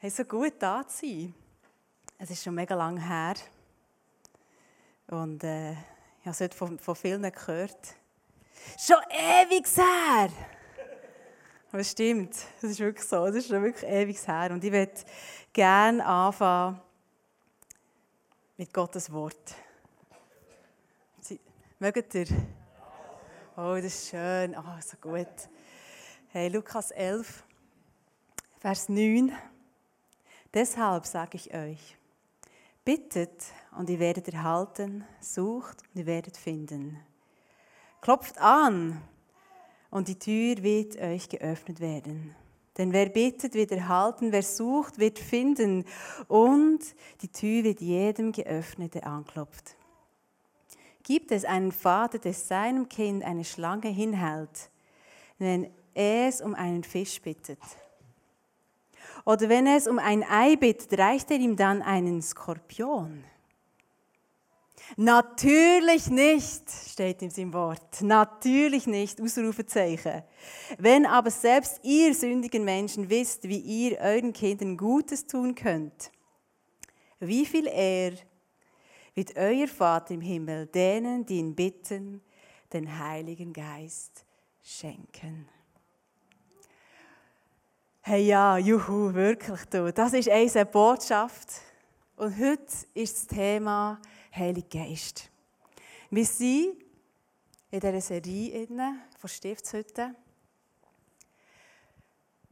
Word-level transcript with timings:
Hey, 0.00 0.10
so 0.10 0.24
gut 0.24 0.52
da 0.60 0.86
zu 0.86 1.06
sein. 1.06 1.34
Es 2.18 2.30
ist 2.30 2.44
schon 2.44 2.54
mega 2.54 2.76
lang 2.76 2.98
her. 2.98 3.34
Und 5.08 5.42
äh, 5.42 5.72
ich 5.72 5.76
habe 6.20 6.30
es 6.30 6.40
heute 6.40 6.56
von, 6.56 6.78
von 6.78 6.94
vielen 6.94 7.22
gehört. 7.22 7.96
Schon 8.78 9.02
ewig 9.10 9.66
her! 9.76 10.28
Aber 11.72 11.80
es 11.80 11.90
stimmt, 11.90 12.32
es 12.58 12.62
ist 12.62 12.78
wirklich 12.78 13.08
so. 13.08 13.26
Es 13.26 13.34
ist 13.34 13.48
schon 13.48 13.60
wirklich 13.60 13.90
ewig 13.90 14.24
her. 14.24 14.52
Und 14.52 14.62
ich 14.62 14.70
möchte 14.70 15.04
gerne 15.52 16.06
anfangen 16.06 16.80
mit 18.56 18.72
Gottes 18.72 19.12
Wort. 19.12 19.56
Sie, 21.22 21.40
mögt 21.80 22.14
ihr? 22.14 22.28
Oh, 23.56 23.74
das 23.74 23.86
ist 23.86 24.10
schön. 24.10 24.56
Oh, 24.56 24.80
so 24.80 24.96
gut. 24.98 25.26
Hey, 26.28 26.46
Lukas 26.50 26.92
11, 26.92 27.42
Vers 28.60 28.88
9. 28.88 29.36
Deshalb 30.54 31.04
sage 31.04 31.36
ich 31.36 31.52
euch, 31.52 31.96
bittet 32.84 33.44
und 33.76 33.90
ihr 33.90 33.98
werdet 33.98 34.28
erhalten, 34.28 35.04
sucht 35.20 35.82
und 35.82 36.00
ihr 36.00 36.06
werdet 36.06 36.38
finden. 36.38 36.98
Klopft 38.00 38.38
an 38.38 39.02
und 39.90 40.08
die 40.08 40.18
Tür 40.18 40.62
wird 40.62 40.96
euch 40.98 41.28
geöffnet 41.28 41.80
werden. 41.80 42.34
Denn 42.78 42.92
wer 42.92 43.10
bittet, 43.10 43.54
wird 43.54 43.72
erhalten, 43.72 44.32
wer 44.32 44.42
sucht, 44.42 44.98
wird 44.98 45.18
finden 45.18 45.84
und 46.28 46.80
die 47.20 47.28
Tür 47.28 47.64
wird 47.64 47.80
jedem 47.80 48.32
geöffnet, 48.32 48.94
der 48.94 49.06
anklopft. 49.06 49.76
Gibt 51.02 51.32
es 51.32 51.44
einen 51.44 51.72
Vater, 51.72 52.18
der 52.18 52.32
seinem 52.32 52.88
Kind 52.88 53.24
eine 53.24 53.44
Schlange 53.44 53.88
hinhält, 53.88 54.70
wenn 55.38 55.70
er 55.92 56.28
es 56.28 56.40
um 56.40 56.54
einen 56.54 56.84
Fisch 56.84 57.20
bittet? 57.20 57.58
Oder 59.24 59.48
wenn 59.48 59.66
es 59.66 59.86
um 59.86 59.98
ein 59.98 60.24
Ei 60.24 60.56
bittet, 60.56 60.98
reicht 60.98 61.30
er 61.30 61.38
ihm 61.38 61.56
dann 61.56 61.82
einen 61.82 62.22
Skorpion? 62.22 63.24
Natürlich 64.96 66.08
nicht, 66.08 66.70
steht 66.70 67.20
in 67.22 67.30
seinem 67.30 67.52
Wort. 67.52 68.00
Natürlich 68.00 68.86
nicht, 68.86 69.20
Ausrufezeichen. 69.20 70.22
Wenn 70.78 71.04
aber 71.04 71.30
selbst 71.30 71.80
ihr 71.82 72.14
sündigen 72.14 72.64
Menschen 72.64 73.10
wisst, 73.10 73.44
wie 73.48 73.58
ihr 73.58 73.98
euren 73.98 74.32
Kindern 74.32 74.76
Gutes 74.76 75.26
tun 75.26 75.54
könnt, 75.54 76.10
wie 77.20 77.44
viel 77.44 77.66
eher 77.66 78.12
wird 79.14 79.36
euer 79.36 79.66
Vater 79.66 80.14
im 80.14 80.20
Himmel 80.20 80.66
denen, 80.66 81.26
die 81.26 81.38
ihn 81.38 81.54
bitten, 81.54 82.22
den 82.72 82.98
Heiligen 82.98 83.52
Geist 83.52 84.24
schenken. 84.62 85.48
Hey 88.00 88.26
ja, 88.26 88.56
juhu, 88.56 89.12
wirklich 89.12 89.64
du. 89.66 89.92
Das 89.92 90.14
ist 90.14 90.28
unsere 90.28 90.64
Botschaft. 90.64 91.48
Und 92.16 92.38
heute 92.38 92.62
ist 92.94 93.16
das 93.16 93.26
Thema 93.26 94.00
Heiliger 94.34 94.86
Geist. 94.86 95.30
Wir 96.08 96.24
sind 96.24 96.82
in 97.70 97.80
dieser 97.80 98.00
Serie 98.00 98.66
von 99.18 99.28
Stiftshütte. 99.28 100.14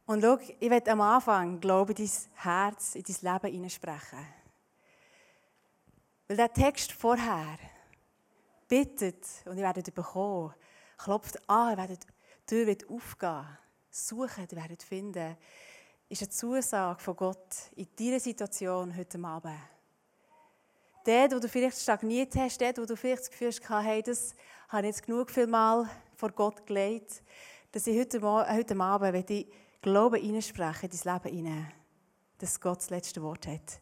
Und 0.05 0.23
schau, 0.23 0.39
ich 0.61 0.71
werde 0.71 0.93
am 0.93 1.01
Anfang, 1.01 1.59
glaube 1.59 1.95
ich, 1.97 2.11
dein 2.11 2.31
Herz 2.35 2.95
in 2.95 3.03
dein 3.03 3.33
Leben 3.33 3.53
hineinsprechen. 3.55 4.27
Weil 6.29 6.37
der 6.37 6.53
Text 6.53 6.93
vorher 6.93 7.59
bittet 8.69 9.25
und 9.47 9.57
ihr 9.57 9.65
werdet 9.65 9.95
bekommen, 9.95 10.53
klopft 10.99 11.49
an, 11.49 11.71
ihr 11.71 11.77
werdet, 11.79 12.05
die 12.05 12.47
Tür 12.47 12.67
wird 12.67 12.91
aufgehen 12.91 13.47
suchen, 13.97 14.47
ihr 14.51 14.57
werdet 14.57 14.83
finden, 14.83 15.37
ist 16.09 16.23
eine 16.23 16.31
Zusage 16.31 17.01
von 17.01 17.17
Gott 17.17 17.55
in 17.75 17.89
deiner 17.99 18.21
Situation 18.21 18.97
heute 18.97 19.19
Abend. 19.25 19.59
Dort, 21.05 21.35
wo 21.35 21.39
du 21.39 21.49
vielleicht 21.49 21.79
stagniert 21.79 22.35
hast, 22.37 22.61
dort, 22.61 22.79
wo 22.79 22.85
du 22.85 22.97
vielleicht 22.97 23.23
das 23.23 23.31
Gefühl 23.31 23.49
hast, 23.49 23.69
hey, 23.69 24.03
das 24.03 24.35
habe 24.69 24.83
ich 24.83 24.95
jetzt 24.95 25.05
genug 25.05 25.31
viel 25.31 25.47
Mal 25.47 25.89
vor 26.15 26.31
Gott 26.31 26.67
gelegt, 26.67 27.23
dass 27.73 27.87
ich 27.87 27.99
heute, 27.99 28.21
heute 28.23 28.81
Abend 28.81 29.13
wenn 29.13 29.37
ich 29.37 29.47
Glauben 29.83 30.21
hineinspreche 30.21 30.87
in 30.87 30.93
dein 30.93 31.15
Leben 31.15 31.37
hinein, 31.37 31.73
dass 32.39 32.61
Gott 32.61 32.79
das 32.79 32.91
letzte 32.91 33.23
Wort 33.23 33.47
hat. 33.47 33.81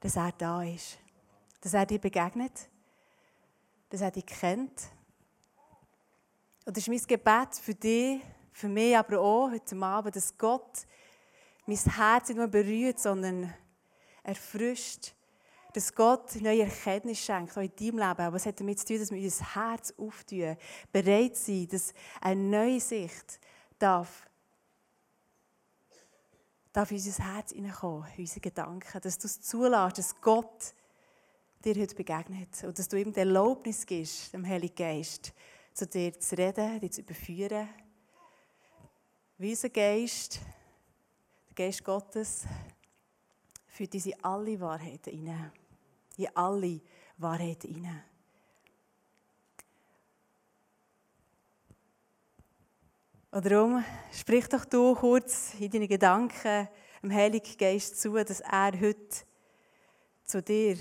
Dass 0.00 0.16
er 0.16 0.32
da 0.32 0.62
ist. 0.62 0.98
Dass 1.60 1.74
er 1.74 1.84
dir 1.84 1.98
begegnet. 1.98 2.70
Dass 3.90 4.00
er 4.00 4.10
dich 4.10 4.24
kennt. 4.24 4.88
Und 6.64 6.76
das 6.76 6.86
ist 6.86 6.88
mein 6.88 7.06
Gebet 7.06 7.56
für 7.60 7.74
dich, 7.74 8.22
für 8.54 8.68
mich 8.68 8.96
aber 8.96 9.20
auch 9.20 9.50
heute 9.50 9.76
Abend, 9.76 10.14
dass 10.14 10.38
Gott 10.38 10.86
mein 11.66 11.76
Herz 11.76 12.28
nicht 12.28 12.38
nur 12.38 12.46
berührt, 12.46 13.00
sondern 13.00 13.52
erfrischt. 14.22 15.12
Dass 15.72 15.92
Gott 15.92 16.36
neue 16.36 16.62
Erkenntnis 16.62 17.18
schenkt, 17.18 17.58
auch 17.58 17.62
in 17.62 17.74
deinem 17.74 17.98
Leben. 17.98 18.34
Es 18.36 18.46
hat 18.46 18.60
damit 18.60 18.78
zu 18.78 18.86
tun, 18.86 19.00
dass 19.00 19.10
wir 19.10 19.20
unser 19.20 19.54
Herz 19.56 19.92
auftun, 19.98 20.56
bereit 20.92 21.36
sind, 21.36 21.72
dass 21.72 21.92
eine 22.20 22.40
neue 22.40 22.78
Sicht 22.78 23.40
darf, 23.76 24.24
darf 26.72 26.92
in 26.92 26.98
unser 26.98 27.34
Herz 27.34 27.50
hineinkommen, 27.50 28.08
in 28.16 28.20
unsere 28.20 28.40
Gedanken. 28.40 29.00
Dass 29.00 29.18
du 29.18 29.26
es 29.26 29.40
zulässt, 29.40 29.98
dass 29.98 30.20
Gott 30.20 30.74
dir 31.64 31.74
heute 31.74 31.96
begegnet 31.96 32.62
und 32.62 32.78
dass 32.78 32.88
du 32.88 33.00
ihm 33.00 33.12
die 33.12 33.18
Erlaubnis 33.18 33.84
gibst, 33.84 34.32
dem 34.32 34.46
Heiligen 34.46 34.76
Geist, 34.76 35.32
zu 35.72 35.88
dir 35.88 36.16
zu 36.20 36.38
reden, 36.38 36.78
dich 36.78 36.92
zu 36.92 37.00
überführen 37.00 37.68
wie 39.38 39.50
unser 39.50 39.68
Geist, 39.68 40.40
der 41.48 41.66
Geist 41.66 41.84
Gottes, 41.84 42.44
führt 43.66 43.94
uns 43.94 44.06
in 44.06 44.24
alle 44.24 44.60
Wahrheiten 44.60 45.12
hinein. 45.12 45.52
In 46.16 46.28
alle 46.36 46.80
Wahrheiten 47.18 47.74
hinein. 47.74 48.04
Und 53.32 53.44
darum 53.44 53.84
sprich 54.12 54.46
doch 54.48 54.64
du 54.64 54.94
kurz 54.94 55.54
in 55.58 55.68
deinen 55.68 55.88
Gedanken 55.88 56.68
dem 57.02 57.12
Heiligen 57.12 57.56
Geist 57.56 58.00
zu, 58.00 58.14
dass 58.14 58.38
er 58.40 58.72
heute 58.80 59.24
zu 60.22 60.40
dir 60.40 60.78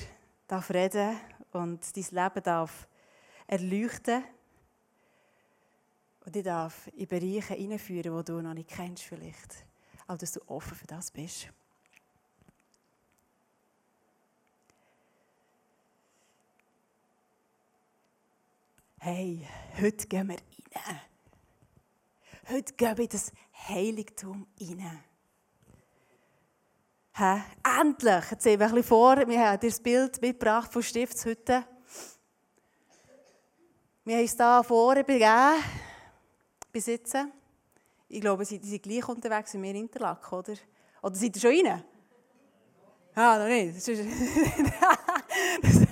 darf 0.48 0.70
reden 0.70 1.18
und 1.52 1.82
dein 1.98 2.06
Leben 2.12 2.44
darf 2.44 2.88
erleuchten 3.48 4.24
und 6.26 6.36
ich 6.36 6.44
darf 6.44 6.88
in 6.96 7.08
Bereiche 7.08 7.54
hineinführen, 7.54 8.18
die 8.18 8.32
du 8.32 8.42
noch 8.42 8.54
nicht 8.54 8.70
kennst 8.70 9.04
vielleicht. 9.04 9.66
Aber 10.08 10.18
dass 10.18 10.32
du 10.32 10.42
offen 10.48 10.76
für 10.76 10.88
das 10.88 11.12
bist. 11.12 11.48
Hey, 19.00 19.46
heute 19.82 20.08
gehen 20.08 20.30
wir 20.30 20.38
rein. 20.76 21.02
Heute 22.50 22.74
gehen 22.74 22.98
wir 22.98 23.04
in 23.04 23.10
das 23.10 23.32
Heiligtum 23.68 24.48
rein. 24.62 25.04
Hä? 27.16 27.44
Endlich! 27.82 28.32
Jetzt 28.32 28.44
sehen 28.44 28.60
wir 28.60 28.68
ein 28.68 28.72
bisschen 28.72 28.88
vor. 28.88 29.18
Wir 29.28 29.40
haben 29.46 29.60
dir 29.60 29.70
das 29.70 29.80
Bild 29.80 30.22
mitgebracht 30.22 30.72
von 30.72 30.82
Stiftshütte. 30.82 31.66
Wir 34.06 34.16
haben 34.16 34.24
uns 34.24 34.36
hier 34.36 34.64
vorne 34.64 35.04
begeben 35.04 35.64
besitzen. 36.74 37.32
Ich 38.10 38.20
glaube, 38.20 38.44
sie 38.44 38.60
sind 38.62 38.84
gleich 38.84 39.08
unterwegs 39.08 39.54
wie 39.54 39.62
wir 39.62 39.70
in 39.70 39.76
Interlaken, 39.78 40.36
oder? 40.36 40.54
Oder 41.02 41.16
seid 41.16 41.36
ihr 41.36 41.42
schon 41.42 41.68
rein? 41.68 41.84
Ja, 43.16 43.38
noch 43.38 43.48
nicht. 43.48 43.76
Das, 45.62 45.74
ist, 45.74 45.88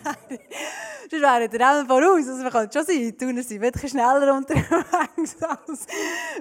das 1.09 1.22
wäre 1.22 1.50
der 1.50 1.59
Rennen 1.59 1.88
voraus. 1.88 2.28
Also, 2.28 2.44
wir 2.44 2.52
können 2.52 2.72
schon 2.72 2.86
sein. 2.86 2.96
Die 2.96 3.18
Thuner 3.18 3.44
sind 3.44 3.62
wirklich 3.62 3.92
schneller 3.92 4.36
unterwegs 4.36 5.36
als 5.42 5.88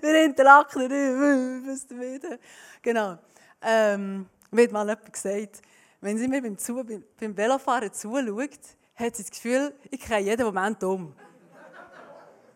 wir 0.01 0.25
Interlaken. 0.25 0.83
Ihr 0.91 2.01
wieder? 2.01 2.39
Genau. 2.83 3.19
Ähm, 3.62 4.27
hat 4.53 4.72
mal 4.72 4.89
jemand 4.89 5.12
gesagt, 5.12 5.63
wenn 6.01 6.19
sie 6.19 6.28
mir 6.28 6.42
beim, 6.42 6.57
Zu 6.59 6.84
beim, 6.84 7.37
Velofahren 7.37 7.92
zuschaut, 7.92 8.51
hat 8.95 9.16
sie 9.16 9.22
das 9.22 9.31
Gefühl, 9.31 9.75
ich 9.91 10.01
kriege 10.01 10.21
jeden 10.21 10.47
Moment 10.47 10.83
um. 10.84 11.15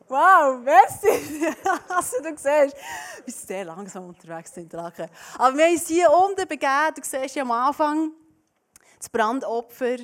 Wow, 0.08 0.60
merci! 0.62 1.46
Also, 1.88 2.18
du 2.22 2.30
siehst, 2.30 2.46
wir 3.24 3.32
sind 3.32 3.46
sehr 3.46 3.64
langsam 3.64 4.08
unterwegs 4.08 4.56
in 4.56 4.68
Laken. 4.68 5.08
Aber 5.38 5.56
wir 5.56 5.64
haben 5.64 5.72
uns 5.72 5.88
hier 5.88 6.10
unten 6.10 6.46
begeben. 6.46 6.94
Du 6.94 7.02
siehst 7.02 7.34
ja 7.34 7.42
am 7.42 7.50
Anfang 7.50 8.12
das 8.98 9.08
Brandopfer, 9.08 9.96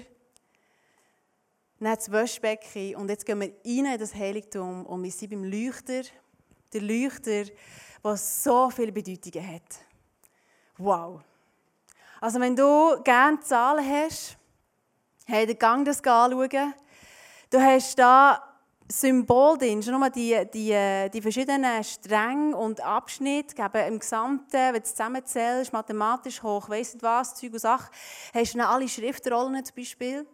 dann 1.79 1.94
das 1.94 2.11
Waschbecken. 2.11 2.97
Und 2.97 3.11
jetzt 3.11 3.26
gehen 3.26 3.41
wir 3.41 3.49
rein 3.49 3.93
in 3.93 3.99
das 3.99 4.14
Heiligtum 4.14 4.87
und 4.87 5.02
wir 5.02 5.11
sind 5.11 5.31
beim 5.31 5.44
Leuchter. 5.44 6.03
Der 6.73 6.81
Leuchter, 6.81 7.44
der 8.03 8.17
so 8.17 8.70
viele 8.70 8.93
Bedeutungen 8.93 9.55
hat. 9.55 9.81
Wow! 10.79 11.20
Also, 12.23 12.41
wenn 12.41 12.56
du 12.56 13.03
gerne 13.03 13.41
Zahlen 13.41 13.85
hast, 13.85 14.38
hey, 15.26 15.46
dann 15.46 15.58
gang 15.58 15.85
das 15.85 16.03
anschauen. 16.03 16.75
Du 17.50 17.61
hast 17.61 17.99
da 17.99 18.50
Symbol 18.91 19.57
drin. 19.57 19.83
Schon 19.83 19.99
nur 19.99 20.11
die, 20.11 20.37
die, 20.53 21.09
die 21.13 21.23
verschiedenen 21.23 21.85
Stränge 21.85 22.57
und 22.57 22.81
Abschnitte 22.81 23.55
geben 23.55 23.87
im 23.87 23.99
Gesamten, 23.99 24.53
wenn 24.53 24.75
du 24.75 24.81
es 24.83 24.91
zusammenzählst, 24.91 25.73
mathematisch 25.73 26.43
hoch, 26.43 26.69
weiss 26.69 26.95
nicht 26.95 27.03
was, 27.03 27.35
Zeug 27.35 27.53
und 27.53 27.61
Sachen, 27.61 27.91
hast 28.35 28.55
du 28.55 28.59
dann 28.59 28.67
alle 28.67 28.89
Schriftrollen 28.89 29.65
zum 29.65 29.77
Beispiel. 29.77 30.27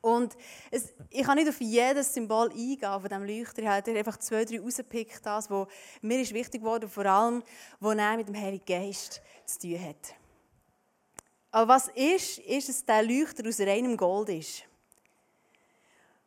Und 0.00 0.36
es, 0.70 0.92
ich 1.08 1.22
kann 1.22 1.36
nicht 1.36 1.48
auf 1.48 1.60
jedes 1.60 2.12
Symbol 2.12 2.50
eingehen 2.50 2.78
von 2.80 3.02
diesem 3.02 3.24
Leuchter. 3.24 3.62
Ich 3.62 3.68
habe 3.68 3.98
einfach 3.98 4.18
zwei, 4.18 4.44
drei 4.44 4.60
rausgepickt, 4.60 5.20
das, 5.24 5.50
was 5.50 5.66
mir 6.02 6.20
ist 6.20 6.34
wichtig 6.34 6.60
geworden 6.60 6.88
vor 6.88 7.06
allem, 7.06 7.42
was 7.80 7.96
er 7.96 8.16
mit 8.16 8.28
dem 8.28 8.34
Heiligen 8.34 8.66
Geist 8.66 9.22
zu 9.46 9.60
tun 9.60 9.80
hat. 9.82 10.14
Aber 11.50 11.74
was 11.74 11.88
ist, 11.88 12.38
ist, 12.40 12.68
dass 12.68 12.84
der 12.84 13.02
Leuchter 13.02 13.48
aus 13.48 13.60
reinem 13.60 13.96
Gold 13.96 14.28
ist. 14.28 14.64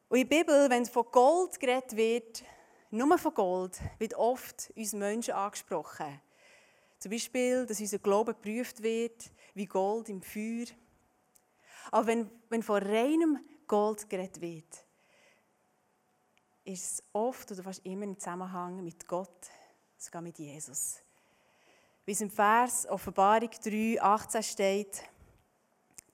Und 0.10 0.20
in 0.20 0.30
der 0.30 0.38
Bibel, 0.38 0.70
wenn 0.70 0.86
von 0.86 1.06
Gold 1.12 1.60
geredet 1.60 1.96
wird, 1.96 2.44
nur 2.92 3.18
von 3.18 3.34
Gold, 3.34 3.78
wird 4.00 4.14
oft 4.14 4.72
uns 4.76 4.94
Menschen 4.94 5.34
angesprochen. 5.34 6.22
Zum 7.00 7.12
Beispiel, 7.12 7.66
dass 7.66 7.80
unser 7.80 8.00
Glaube 8.00 8.34
geprüft 8.34 8.82
wird, 8.82 9.32
wie 9.54 9.66
Gold 9.66 10.10
im 10.10 10.22
Feuer. 10.22 10.66
Aber 11.92 12.08
wenn, 12.08 12.30
wenn 12.50 12.64
von 12.64 12.82
reinem 12.82 13.40
Gold 13.68 14.10
geredet 14.10 14.42
wird, 14.42 14.86
ist 16.64 16.94
es 16.94 17.04
oft 17.14 17.52
oder 17.52 17.64
fast 17.64 17.86
immer 17.86 18.04
im 18.04 18.18
Zusammenhang 18.18 18.84
mit 18.84 19.08
Gott, 19.08 19.48
sogar 19.98 20.22
mit 20.22 20.38
Jesus. 20.40 21.02
Wie 22.06 22.12
es 22.12 22.22
im 22.22 22.32
Vers 22.32 22.88
Offenbarung 22.88 23.50
3, 23.50 24.02
18 24.02 24.44
steht, 24.44 25.04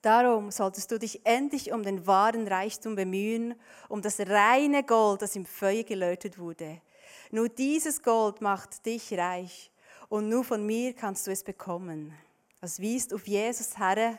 Darum 0.04 0.50
solltest 0.50 0.90
du 0.90 0.98
dich 0.98 1.24
endlich 1.24 1.72
um 1.72 1.82
den 1.82 2.06
wahren 2.06 2.46
Reichtum 2.46 2.94
bemühen, 2.94 3.54
um 3.88 4.02
das 4.02 4.20
reine 4.20 4.84
Gold, 4.84 5.22
das 5.22 5.34
im 5.34 5.46
Feuer 5.46 5.82
gelötet 5.82 6.38
wurde. 6.38 6.82
Nur 7.30 7.48
dieses 7.48 8.02
Gold 8.02 8.42
macht 8.42 8.84
dich 8.84 9.14
reich 9.14 9.70
und 10.10 10.28
nur 10.28 10.44
von 10.44 10.66
mir 10.66 10.92
kannst 10.92 11.26
du 11.26 11.30
es 11.30 11.42
bekommen. 11.42 12.12
Das 12.60 12.80
wiest 12.80 13.14
auf 13.14 13.26
Jesus 13.26 13.78
her, 13.78 14.18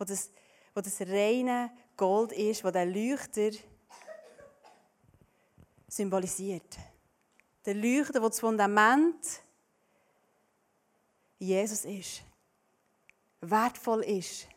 wo 0.00 0.04
das, 0.04 0.32
wo 0.74 0.80
das 0.80 1.00
reine 1.02 1.70
Gold 1.96 2.32
ist, 2.32 2.64
wo 2.64 2.72
der 2.72 2.86
Leuchter 2.86 3.50
symbolisiert. 5.86 6.76
Der 7.64 7.74
Leuchter, 7.74 8.20
wo 8.20 8.26
das 8.26 8.40
Fundament 8.40 9.42
Jesus 11.38 11.84
ist, 11.84 12.22
wertvoll 13.40 14.02
ist. 14.02 14.48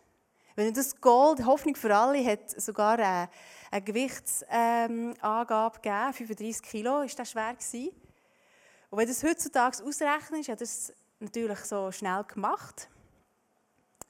Wenn 0.56 0.74
das 0.74 1.02
Gold, 1.02 1.46
Hoffnung 1.46 1.76
für 1.76 1.94
alle, 1.94 2.26
hat 2.26 2.50
sogar 2.50 2.94
eine, 2.94 3.30
eine 3.72 3.82
Gewichtsangabe 3.82 5.80
gegeben, 5.82 6.14
35 6.14 6.62
Kilo, 6.64 7.02
ist 7.02 7.20
das 7.20 7.32
schwer 7.32 7.54
gewesen. 7.54 7.90
Und 8.90 9.00
wenn 9.00 9.06
du 9.06 9.14
das 9.14 9.22
heutzutage 9.24 9.84
ausrechnest, 9.84 10.48
hat 10.48 10.62
das 10.62 10.94
natürlich 11.20 11.60
so 11.60 11.92
schnell 11.92 12.24
gemacht, 12.24 12.88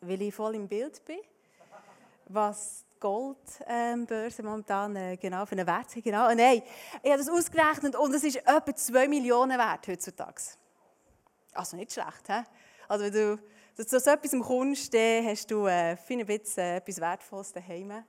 weil 0.01 0.21
ich 0.21 0.36
voll 0.36 0.53
im 0.53 0.68
Bild 0.68 1.03
bin, 1.06 1.18
was 2.27 2.86
Goldbörse 3.00 4.42
ähm, 4.42 4.45
momentan 4.45 4.95
äh, 4.95 5.18
genau 5.18 5.47
für 5.47 5.53
einen 5.53 5.65
Wert 5.65 5.95
hat. 5.95 6.03
Genau. 6.03 6.30
Und 6.30 6.38
nein, 6.38 6.62
ich 7.01 7.12
habe 7.12 7.24
das 7.24 7.30
ausgerechnet 7.30 7.95
und 7.95 8.13
es 8.13 8.24
ist 8.24 8.36
etwa 8.38 8.75
2 8.75 9.07
Millionen 9.07 9.57
wert 9.57 9.88
heutzutage. 9.88 10.42
Also 11.53 11.75
nicht 11.75 11.94
schlecht, 11.94 12.27
he? 12.27 12.44
Also 12.88 13.06
wenn 13.06 13.13
du 13.13 13.39
zu 13.83 14.00
so 14.00 14.10
etwas 14.10 14.31
kommst, 14.31 14.94
dann 14.94 15.25
hast 15.25 15.51
du 15.51 15.66
äh, 15.66 15.92
ein 15.92 16.25
bisschen 16.25 16.57
äh, 16.63 16.77
etwas 16.77 17.01
Wertvolles 17.01 17.51
daheim. 17.51 18.04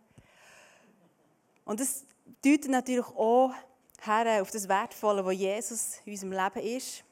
Und 1.65 1.81
das 1.81 2.05
deutet 2.45 2.71
natürlich 2.71 3.07
auch 3.07 3.53
her 4.01 4.43
auf 4.43 4.51
das 4.53 4.69
Wertvolle, 4.69 5.25
was 5.25 5.35
Jesus 5.35 6.01
in 6.05 6.13
unserem 6.13 6.33
Leben 6.33 6.77
ist. 6.77 7.05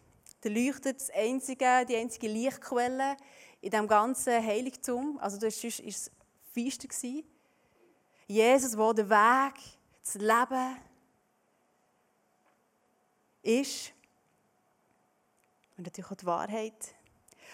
Der 0.44 0.52
leuchtet 0.52 1.00
das 1.00 1.10
einzige, 1.10 1.84
die 1.88 1.96
einzige 1.96 2.28
Lichtquelle 2.28 3.16
in 3.60 3.70
diesem 3.70 3.88
ganzen 3.88 4.44
Heiligtum. 4.44 5.18
Also 5.20 5.38
das 5.38 5.60
war 5.62 5.70
es 5.88 6.10
feister. 6.54 6.88
Jesus, 8.28 8.76
der 8.76 8.94
der 8.94 9.10
Weg, 9.10 9.54
das 10.02 10.14
Leben 10.14 10.76
ist. 13.42 13.92
Und 15.76 15.86
natürlich 15.86 16.10
auch 16.10 16.16
die 16.16 16.26
Wahrheit. 16.26 16.94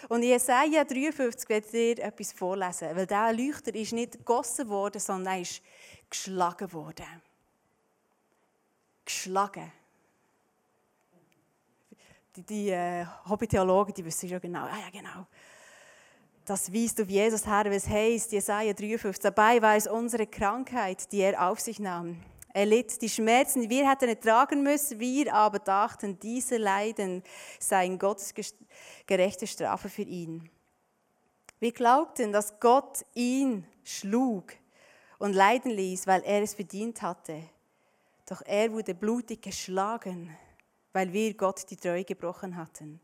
Und 0.09 0.23
in 0.23 0.29
Jesaja 0.29 0.83
53 0.83 1.49
werde 1.49 1.65
ich 1.65 1.71
dir 1.71 2.03
etwas 2.03 2.31
vorlesen, 2.31 2.95
weil 2.95 3.07
dieser 3.07 3.33
Leuchter 3.33 3.75
ist 3.75 3.93
nicht 3.93 4.13
gegossen 4.13 4.67
worden, 4.69 4.99
sondern 4.99 5.35
er 5.35 5.41
ist 5.41 5.61
geschlagen 6.09 6.71
worden. 6.73 7.05
Geschlagen. 9.05 9.71
Die, 12.35 12.43
die 12.43 12.69
äh, 12.69 13.05
Hobbytheologen, 13.27 13.93
die 13.93 14.05
wissen 14.05 14.29
schon 14.29 14.39
genau, 14.39 14.63
ah, 14.63 14.79
ja 14.79 14.89
genau, 14.89 15.27
das 16.45 16.73
weist 16.73 16.99
auf 16.99 17.09
Jesus 17.09 17.45
her, 17.45 17.65
was 17.67 17.87
heißt 17.87 18.31
Jesaja 18.31 18.73
53. 18.73 19.21
Dabei 19.21 19.61
war 19.61 19.75
es 19.75 19.87
unsere 19.87 20.27
Krankheit, 20.27 21.11
die 21.11 21.19
er 21.19 21.49
auf 21.49 21.59
sich 21.59 21.79
nahm. 21.79 22.21
Er 22.53 22.65
litt 22.65 23.01
die 23.01 23.09
Schmerzen, 23.09 23.61
die 23.61 23.69
wir 23.69 23.89
hätten 23.89 24.09
ertragen 24.09 24.63
müssen. 24.63 24.99
Wir 24.99 25.33
aber 25.33 25.59
dachten, 25.59 26.19
diese 26.19 26.57
Leiden 26.57 27.23
seien 27.59 27.97
Gottes 27.97 28.33
gerechte 29.05 29.47
Strafe 29.47 29.89
für 29.89 30.01
ihn. 30.01 30.49
Wir 31.59 31.71
glaubten, 31.71 32.31
dass 32.31 32.59
Gott 32.59 33.05
ihn 33.13 33.65
schlug 33.83 34.53
und 35.19 35.33
leiden 35.33 35.71
ließ, 35.71 36.07
weil 36.07 36.23
er 36.23 36.41
es 36.41 36.55
verdient 36.55 37.01
hatte. 37.01 37.43
Doch 38.27 38.41
er 38.45 38.71
wurde 38.73 38.95
blutig 38.95 39.41
geschlagen, 39.41 40.35
weil 40.93 41.13
wir 41.13 41.33
Gott 41.35 41.69
die 41.69 41.77
Treue 41.77 42.03
gebrochen 42.03 42.57
hatten. 42.57 42.99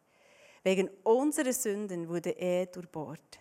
Wegen 0.63 0.89
unserer 1.03 1.53
Sünden 1.53 2.09
wurde 2.09 2.31
er 2.31 2.65
durchbohrt. 2.65 3.39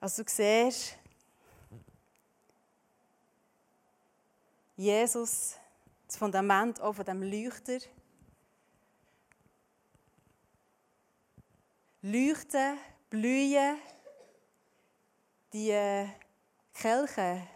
Also 0.00 0.22
du 0.22 0.30
siehst, 0.30 0.98
Jesus, 4.76 5.56
das 6.06 6.18
Fundament 6.18 6.80
auch 6.82 6.92
von 6.92 7.04
dem 7.04 7.22
Leuchter. 7.22 7.78
Leuchten, 12.02 12.78
blühen, 13.08 13.78
die 15.52 15.70
äh, 15.70 16.06
Kelche 16.74 17.48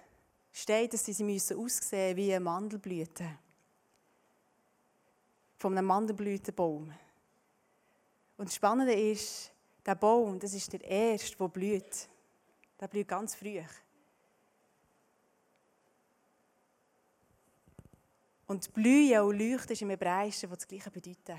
steht, 0.51 0.95
dass 0.95 1.05
sie 1.05 1.23
müssen 1.23 1.59
aussehen 1.59 2.17
wie 2.17 2.33
eine 2.33 2.43
Mandelblüte. 2.43 3.39
Von 5.59 5.77
einem 5.77 5.87
Mandelblütenbaum. 5.87 6.91
Und 8.39 8.49
das 8.49 8.55
Spannende 8.55 8.95
ist, 8.95 9.53
der 9.85 9.95
Baum, 9.95 10.39
das 10.39 10.55
ist 10.55 10.73
der 10.73 10.83
erste, 10.83 11.37
der 11.37 11.49
blüht. 11.49 12.09
Der 12.81 12.89
blüht 12.89 13.09
ganz 13.09 13.35
früh. 13.35 13.63
Und 18.51 18.75
Blühen 18.75 19.21
und 19.21 19.39
Leuchten 19.39 19.75
ist 19.75 19.83
im 19.83 19.91
Hebräischen, 19.91 20.51
was 20.51 20.59
das 20.59 20.67
Gleiche 20.67 20.91
bedeutet. 20.91 21.37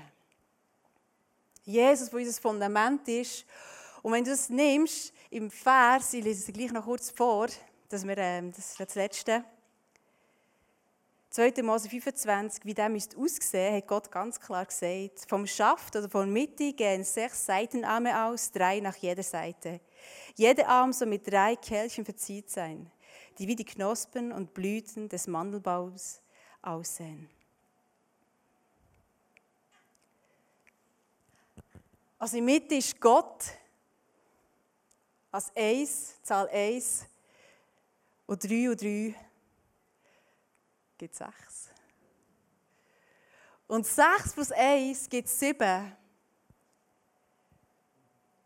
Jesus, 1.62 2.10
wo 2.10 2.16
unser 2.16 2.40
Fundament 2.40 3.06
ist. 3.06 3.44
Und 4.00 4.12
wenn 4.14 4.24
du 4.24 4.30
das 4.30 4.48
nimmst, 4.48 5.12
im 5.28 5.50
Vers, 5.50 6.14
ich 6.14 6.24
lese 6.24 6.48
es 6.50 6.54
gleich 6.54 6.72
noch 6.72 6.86
kurz 6.86 7.10
vor, 7.10 7.48
dass 7.90 8.08
wir, 8.08 8.16
ähm, 8.16 8.50
das 8.50 8.70
ist 8.70 8.80
das 8.80 8.94
Letzte, 8.94 9.44
2. 11.28 11.62
Mose 11.62 11.90
25, 11.90 12.64
wie 12.64 12.72
der 12.72 12.88
müsste 12.88 13.18
aussehen, 13.18 13.76
hat 13.76 13.86
Gott 13.86 14.10
ganz 14.10 14.40
klar 14.40 14.64
gesagt. 14.64 15.26
Vom 15.28 15.46
Schaft 15.46 15.94
oder 15.94 16.08
von 16.08 16.32
Mitte 16.32 16.72
gehen 16.72 17.04
sechs 17.04 17.44
Seitenarme 17.44 18.24
aus, 18.24 18.50
drei 18.50 18.80
nach 18.80 18.96
jeder 18.96 19.22
Seite. 19.22 19.80
Jeder 20.34 20.66
Arm 20.66 20.94
soll 20.94 21.08
mit 21.08 21.30
drei 21.30 21.56
Kelchen 21.56 22.06
verzieht 22.06 22.48
sein, 22.48 22.90
die 23.36 23.46
wie 23.48 23.56
die 23.56 23.66
Knospen 23.66 24.32
und 24.32 24.54
Blüten 24.54 25.10
des 25.10 25.26
Mandelbaums 25.26 26.22
aussehen. 26.62 27.28
Also 32.18 32.36
in 32.36 32.44
Mitte 32.44 32.76
ist 32.76 33.00
Gott 33.00 33.44
als 35.32 35.50
eins, 35.56 36.22
Zahl 36.22 36.48
1 36.48 37.06
und 38.26 38.44
3 38.44 38.70
und 38.70 38.80
3 38.80 39.14
gibt 40.98 41.16
6. 41.16 41.70
Und 43.66 43.86
6 43.86 44.32
plus 44.34 44.52
1 44.52 45.08
gibt 45.08 45.28
7. 45.28 45.96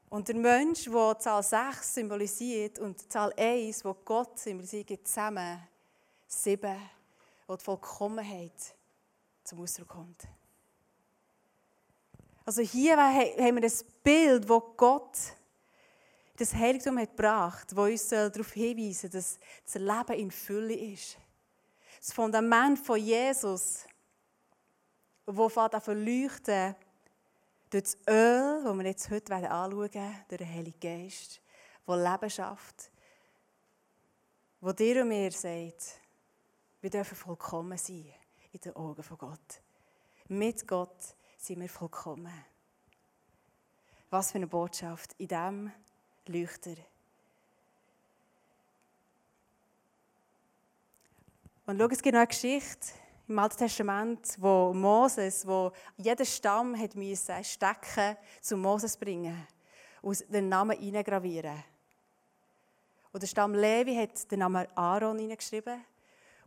Und 0.08 0.28
der 0.28 0.36
Mensch, 0.36 0.84
der 0.84 1.18
Zahl 1.18 1.42
6 1.42 1.94
symbolisiert 1.94 2.78
und 2.78 3.12
Zahl 3.12 3.34
1, 3.36 3.84
wo 3.84 3.92
Gott 3.92 4.38
symbolisiert, 4.38 4.86
gibt 4.86 5.06
zusammen 5.06 5.68
7 6.26 6.95
wo 7.46 7.56
die 7.56 7.64
Vollkommenheit 7.64 8.74
zum 9.44 9.60
Ausdruck 9.60 9.88
kommt. 9.88 10.28
Also 12.44 12.62
hier 12.62 12.96
haben 12.96 13.56
wir 13.56 13.60
das 13.60 13.82
Bild, 13.82 14.48
wo 14.48 14.60
Gott 14.60 15.16
das 16.36 16.54
Heiligtum 16.54 16.98
hat 16.98 17.16
gebracht, 17.16 17.74
wo 17.74 17.84
uns 17.84 18.08
darauf 18.08 18.52
hinweisen 18.52 19.10
dass 19.10 19.38
das 19.64 19.74
Leben 19.74 20.20
in 20.20 20.30
Fülle 20.30 20.74
ist. 20.74 21.16
das 21.98 22.12
Fundament 22.12 22.78
von 22.78 22.98
Jesus, 22.98 23.86
das 25.24 25.34
fängt 25.34 25.74
an 25.74 25.80
verleuchten, 25.80 26.76
durch 27.70 27.82
das 27.82 27.98
Öl, 28.08 28.62
das 28.62 28.76
wir 28.76 28.84
jetzt 28.86 29.10
heute 29.10 29.34
anschauen 29.34 29.94
werden, 29.94 30.24
durch 30.28 30.38
den 30.38 30.54
Heiligen 30.54 30.80
Geist, 30.80 31.40
das 31.86 31.96
Leben 31.96 32.30
schafft, 32.30 32.92
wo 34.60 34.72
dir 34.72 35.02
und 35.02 35.08
mir 35.08 35.32
sagt, 35.32 36.00
wir 36.86 36.90
dürfen 36.90 37.16
vollkommen 37.16 37.76
sein 37.76 38.06
in 38.52 38.60
den 38.60 38.76
Augen 38.76 39.02
von 39.02 39.18
Gott. 39.18 39.60
Mit 40.28 40.68
Gott 40.68 41.16
sind 41.36 41.60
wir 41.60 41.68
vollkommen. 41.68 42.32
Was 44.08 44.30
für 44.30 44.36
eine 44.36 44.46
Botschaft 44.46 45.12
in 45.18 45.26
diesem 45.26 45.72
Leuchter. 46.26 46.76
Und 51.66 51.76
schau, 51.76 51.88
es 51.88 52.00
gibt 52.00 52.12
noch 52.12 52.20
eine 52.20 52.28
Geschichte 52.28 52.92
im 53.26 53.36
Alten 53.40 53.56
Testament, 53.56 54.36
wo 54.38 54.72
Moses, 54.72 55.44
wo 55.44 55.72
jeder 55.96 56.24
Stamm 56.24 56.78
hat 56.78 56.94
müssen 56.94 57.42
stecken 57.42 58.16
zu 58.40 58.56
Moses 58.56 58.96
bringen 58.96 59.44
und 60.02 60.32
den 60.32 60.48
Namen 60.48 60.78
hineingravieren. 60.78 61.64
Und 63.10 63.24
der 63.24 63.26
Stamm 63.26 63.54
Levi 63.54 63.96
hat 63.96 64.30
den 64.30 64.38
Namen 64.38 64.68
Aaron 64.76 65.18
hineingeschrieben. 65.18 65.84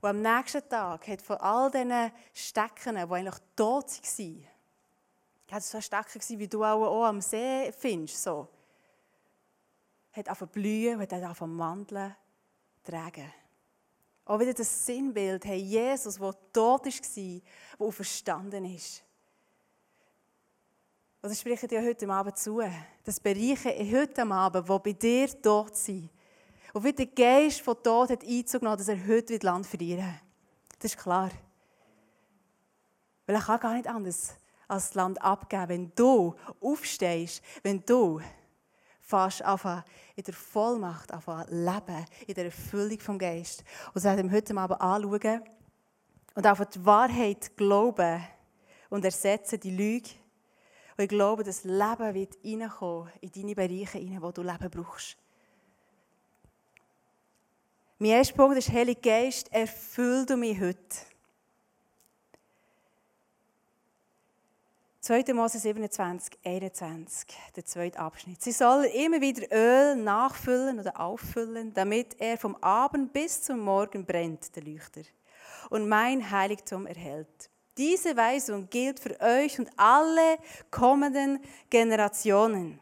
Und 0.01 0.09
am 0.09 0.21
nächsten 0.21 0.67
Tag 0.69 1.07
hat 1.07 1.21
von 1.21 1.37
all 1.37 1.69
diesen 1.71 2.11
Stecken, 2.33 2.95
die 2.95 3.01
eigentlich 3.01 3.35
tot 3.55 3.85
waren, 3.87 4.47
hat 5.51 5.63
so 5.63 5.81
Stecken 5.81 6.39
wie 6.39 6.47
du 6.47 6.63
auch, 6.63 7.05
am 7.05 7.21
See 7.21 7.71
findest, 7.71 8.23
so, 8.23 8.47
hat 10.13 10.29
angefangen 10.29 10.47
blühen 10.47 10.99
hat 11.11 11.23
angefangen 11.23 11.55
mandeln, 11.55 12.15
tragen. 12.83 13.31
Auch 14.25 14.39
wieder 14.39 14.53
das 14.53 14.85
Sinnbild, 14.85 15.43
hey, 15.45 15.57
Jesus, 15.57 16.19
der 16.19 16.33
tot 16.53 16.85
war, 16.85 17.41
der 17.79 17.91
verstanden 17.91 18.65
ist. 18.65 19.03
Und 21.21 21.31
das 21.31 21.39
spreche 21.39 21.65
ich 21.65 21.69
dir 21.69 21.83
heute 21.83 22.09
Abend 22.09 22.37
zu. 22.37 22.61
Das 23.03 23.19
Bereiche 23.19 23.69
heute 23.91 24.21
Abend, 24.25 24.69
die 24.69 24.79
bei 24.79 24.93
dir 24.93 25.41
tot 25.41 25.75
sind. 25.75 26.09
Und 26.73 26.83
wie 26.83 26.93
der 26.93 27.07
Geist 27.07 27.61
von 27.61 27.81
Tod 27.81 28.09
hat 28.09 28.23
einzugenommen, 28.23 28.77
dass 28.77 28.87
er 28.87 29.07
heute 29.07 29.29
wird 29.29 29.43
Land 29.43 29.65
verlieren 29.65 30.19
Das 30.79 30.93
ist 30.93 31.01
klar. 31.01 31.29
Weil 33.25 33.35
er 33.35 33.41
kann 33.41 33.59
gar 33.59 33.73
nicht 33.73 33.87
anders 33.87 34.35
als 34.67 34.87
das 34.87 34.95
Land 34.95 35.21
abgeben, 35.21 35.69
wenn 35.69 35.91
du 35.95 36.35
aufstehst, 36.61 37.41
wenn 37.63 37.83
du 37.85 38.21
fast 39.01 39.41
anfangen, 39.41 39.83
in 40.15 40.23
der 40.23 40.33
Vollmacht 40.35 41.11
anfangen, 41.11 41.47
leben, 41.49 42.05
in 42.27 42.35
der 42.35 42.45
Erfüllung 42.45 42.99
vom 42.99 43.17
Geist. 43.17 43.63
Und 43.87 43.95
das 43.95 44.03
werden 44.03 44.29
wir 44.29 44.37
heute 44.37 44.55
Abend 44.55 44.79
anschauen 44.79 45.41
und 46.35 46.47
auf 46.47 46.63
die 46.69 46.85
Wahrheit 46.85 47.57
glauben 47.57 48.23
und 48.89 49.03
ersetzen 49.03 49.59
die 49.59 49.75
Lüge. 49.75 50.09
Und 50.95 51.03
ich 51.03 51.09
glaube, 51.09 51.43
das 51.43 51.63
Leben 51.63 52.13
wird 52.13 52.37
reinkommen 52.43 53.11
in 53.21 53.31
deine 53.31 53.55
Bereiche 53.55 54.21
wo 54.21 54.31
du 54.31 54.43
Leben 54.43 54.69
brauchst. 54.69 55.17
Mein 58.01 58.11
erster 58.11 58.35
Punkt 58.35 58.57
ist, 58.57 58.71
Heilige 58.71 59.01
Geist, 59.01 59.51
erfüll 59.51 60.25
du 60.25 60.37
mich 60.37 60.57
heute. 60.57 60.79
2. 65.01 65.33
Mose 65.33 65.59
27, 65.59 66.39
21, 66.45 67.27
der 67.57 67.65
zweite 67.65 67.99
Abschnitt. 67.99 68.41
Sie 68.41 68.53
sollen 68.53 68.89
immer 68.91 69.19
wieder 69.19 69.51
Öl 69.51 69.97
nachfüllen 69.97 70.79
oder 70.79 70.97
auffüllen, 70.97 71.73
damit 71.73 72.15
er 72.21 72.37
vom 72.37 72.55
Abend 72.63 73.11
bis 73.11 73.41
zum 73.41 73.59
Morgen 73.59 74.05
brennt, 74.05 74.55
der 74.55 74.63
Leuchter, 74.63 75.01
und 75.69 75.89
mein 75.89 76.31
Heiligtum 76.31 76.87
erhält. 76.87 77.49
Diese 77.77 78.15
Weisung 78.15 78.69
gilt 78.69 79.01
für 79.01 79.19
euch 79.19 79.59
und 79.59 79.69
alle 79.75 80.37
kommenden 80.71 81.41
Generationen. 81.69 82.79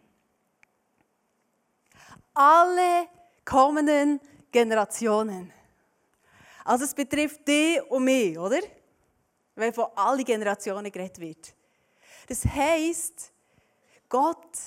Alle 2.36 3.07
kommenden 3.45 4.19
Generationen. 4.19 4.37
Generationen. 4.57 5.53
Also 6.65 6.85
es 6.85 6.95
betrifft 6.95 7.47
dich 7.47 7.79
und 7.91 8.05
mich, 8.05 8.39
oder? 8.39 8.59
Wenn 9.53 9.71
von 9.71 9.85
allen 9.95 10.25
Generationen 10.25 10.91
geredet 10.91 11.19
wird. 11.19 11.53
Das 12.27 12.43
heisst, 12.43 13.31
Gott 14.09 14.57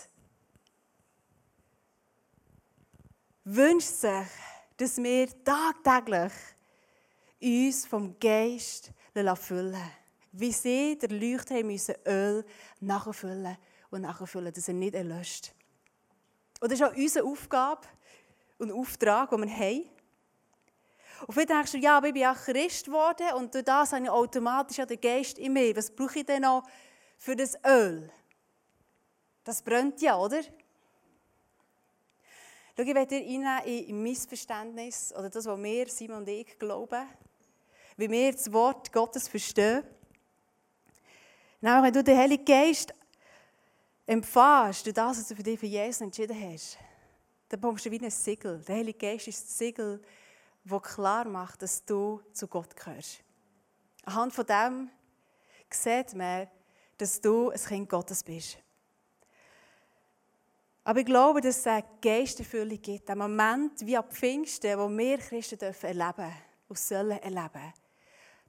wünscht 3.43 3.89
sich, 3.89 4.29
dass 4.77 4.97
wir 4.97 5.29
tagtäglich 5.43 6.33
uns 7.41 7.85
vom 7.85 8.17
Geist 8.21 8.93
füllen 9.35 9.91
Wie 10.31 10.53
sie 10.53 10.97
der 10.99 11.11
haben 11.51 11.67
müssen 11.67 11.97
Öl 12.07 12.45
nachfüllen 12.79 13.59
und 13.91 14.03
nachfüllen, 14.03 14.53
dass 14.53 14.69
er 14.69 14.75
nicht 14.75 14.95
erlöscht. 14.95 15.53
Und 16.61 16.71
das 16.71 16.79
ist 16.79 16.87
auch 16.87 16.95
unsere 16.95 17.27
Aufgabe, 17.27 17.89
und 18.61 18.73
Auftrag, 18.73 19.31
den 19.31 19.43
wir 19.43 19.57
haben. 19.57 19.91
Und 21.27 21.35
vielleicht 21.35 21.51
denkst 21.51 21.73
du, 21.73 21.79
ja, 21.79 21.97
aber 21.99 22.09
ich 22.09 22.15
bin 22.15 22.23
ja 22.23 22.35
Christ 22.35 22.87
geworden 22.87 23.27
und 23.37 23.55
durch 23.55 23.65
das 23.65 23.93
habe 23.93 24.05
ich 24.05 24.11
automatisch 24.11 24.77
den 24.77 25.01
Geist 25.01 25.39
in 25.39 25.53
mir. 25.53 25.77
Was 25.77 25.91
brauche 25.91 26.21
ich 26.21 26.27
denn 26.27 26.43
noch 26.43 26.67
für 27.19 27.37
das 27.37 27.59
Öl? 27.65 28.11
Das 29.45 29.63
brennt 29.63 30.01
ja, 30.01 30.17
oder? 30.17 30.43
Schau, 32.77 32.83
ich 32.83 32.95
werde 32.95 33.21
dir 33.21 33.47
rein 33.47 33.65
in 33.65 34.03
Missverständnis 34.03 35.13
oder 35.13 35.29
das, 35.29 35.45
was 35.45 35.63
wir, 35.63 35.89
Simon 35.89 36.19
und 36.19 36.29
ich, 36.29 36.59
glauben, 36.59 37.07
wie 37.97 38.11
wir 38.11 38.33
das 38.33 38.51
Wort 38.53 38.91
Gottes 38.91 39.29
verstehen. 39.29 39.85
Nämlich, 41.61 41.83
wenn 41.83 41.93
du 41.93 42.03
den 42.03 42.17
Heiligen 42.17 42.45
Geist 42.45 42.95
empfährst, 44.07 44.87
durch 44.87 44.95
das, 44.95 45.19
was 45.19 45.29
du 45.29 45.37
für 45.37 45.43
dich 45.43 45.61
für 45.61 45.67
Jesus 45.67 46.01
entschieden 46.01 46.37
hast, 46.41 46.79
dann 47.51 47.61
bekommst 47.61 47.85
du 47.85 47.91
wie 47.91 48.01
ein 48.01 48.11
Siegel. 48.11 48.63
Der 48.67 48.77
Heilige 48.77 48.99
Geist 48.99 49.27
ist 49.27 49.45
das 49.45 49.59
Siegel, 49.59 50.01
das 50.65 50.83
klar 50.83 51.27
macht, 51.27 51.61
dass 51.63 51.85
du 51.85 52.23
zu 52.33 52.47
Gott 52.47 52.75
gehörst. 52.77 53.23
Anhand 54.05 54.33
von 54.33 54.47
dem 54.47 54.91
sieht 55.69 56.15
man, 56.15 56.49
dass 56.97 57.21
du 57.21 57.51
ein 57.51 57.59
Kind 57.59 57.89
Gottes 57.89 58.23
bist. 58.23 58.57
Aber 60.85 61.01
ich 61.01 61.07
glaube, 61.07 61.41
dass 61.41 61.59
es 61.59 61.67
eine 61.67 61.85
Geisterfüllung 62.01 62.81
gibt. 62.81 63.11
Ein 63.11 63.19
Moment 63.19 63.85
wie 63.85 63.97
ab 63.97 64.13
Pfingsten, 64.13 64.79
wo 64.79 64.89
wir 64.89 65.19
Christen 65.19 65.59
dürfen 65.59 65.87
erleben 65.87 66.33
und 66.69 66.79
sollen 66.79 67.19
erleben. 67.19 67.75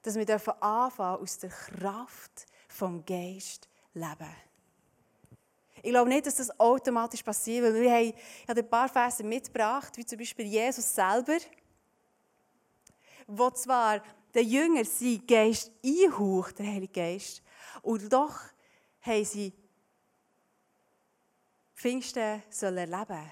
Dass 0.03 0.15
wir 0.15 0.25
dürfen 0.25 0.53
anfangen, 0.61 1.21
aus 1.21 1.39
der 1.39 1.49
Kraft 1.49 2.45
vom 2.67 3.03
Geist 3.03 3.67
leben. 3.93 4.35
Ich 5.83 5.89
glaube 5.89 6.09
nicht, 6.09 6.25
dass 6.25 6.35
das 6.35 6.59
automatisch 6.59 7.23
passiert, 7.23 7.63
weil 7.63 7.81
wir 7.81 7.91
haben, 7.91 8.13
ich 8.13 8.47
habe 8.47 8.59
ein 8.59 8.69
paar 8.69 8.89
Verse 8.89 9.23
mitgebracht, 9.23 9.97
wie 9.97 10.05
zum 10.05 10.19
Beispiel 10.19 10.45
Jesus 10.45 10.93
selber, 10.93 11.37
wo 13.25 13.49
zwar 13.49 14.03
der 14.33 14.43
Jünger 14.43 14.85
sein 14.85 15.21
Geist 15.25 15.71
einhaucht, 15.83 16.59
der 16.59 16.67
Heilige 16.67 16.93
Geist, 16.93 17.41
und 17.81 18.11
doch 18.13 18.39
haben 19.01 19.25
sie 19.25 19.53
Pfingsten 21.73 22.43
sollen 22.49 22.77
erleben. 22.77 23.31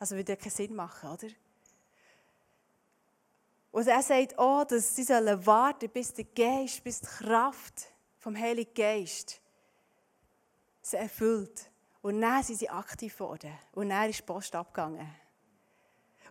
Also 0.00 0.16
würde 0.16 0.36
keinen 0.36 0.50
Sinn 0.50 0.74
machen, 0.74 1.10
oder? 1.10 1.28
Und 3.70 3.86
er 3.86 4.02
sagt 4.02 4.36
auch, 4.36 4.64
dass 4.64 4.96
sie 4.96 5.04
sollen 5.04 5.46
warten, 5.46 5.88
bis 5.88 6.12
der 6.12 6.24
Geist, 6.24 6.82
bis 6.82 7.00
die 7.00 7.06
Kraft 7.06 7.92
vom 8.18 8.36
Heiligen 8.36 8.74
Geist 8.74 9.39
sie 10.90 10.96
erfüllt. 10.96 11.70
Und 12.02 12.20
dann 12.20 12.42
sind 12.42 12.58
sie 12.58 12.68
aktiv 12.68 13.16
geworden. 13.16 13.52
Und 13.72 13.90
dann 13.90 14.08
ist 14.08 14.20
die 14.20 14.22
Post 14.22 14.54
abgegangen. 14.54 15.08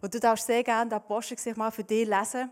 Und 0.02 0.14
du 0.14 0.20
darfst 0.20 0.48
sehr 0.48 0.64
gerne 0.64 0.90
den 0.90 0.96
Apostelgeschichte 0.96 1.60
mal 1.60 1.72
für 1.72 1.84
dich 1.84 2.08
lesen. 2.08 2.52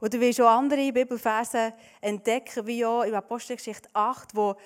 Und 0.00 0.12
du 0.12 0.18
willst 0.18 0.40
auch 0.40 0.48
andere 0.48 0.92
Bibelverse 0.92 1.74
entdecken, 2.00 2.66
wie 2.66 2.84
auch 2.84 3.02
in 3.02 3.14
Apostelgeschichte 3.14 3.88
8, 3.92 4.34
wo 4.34 4.56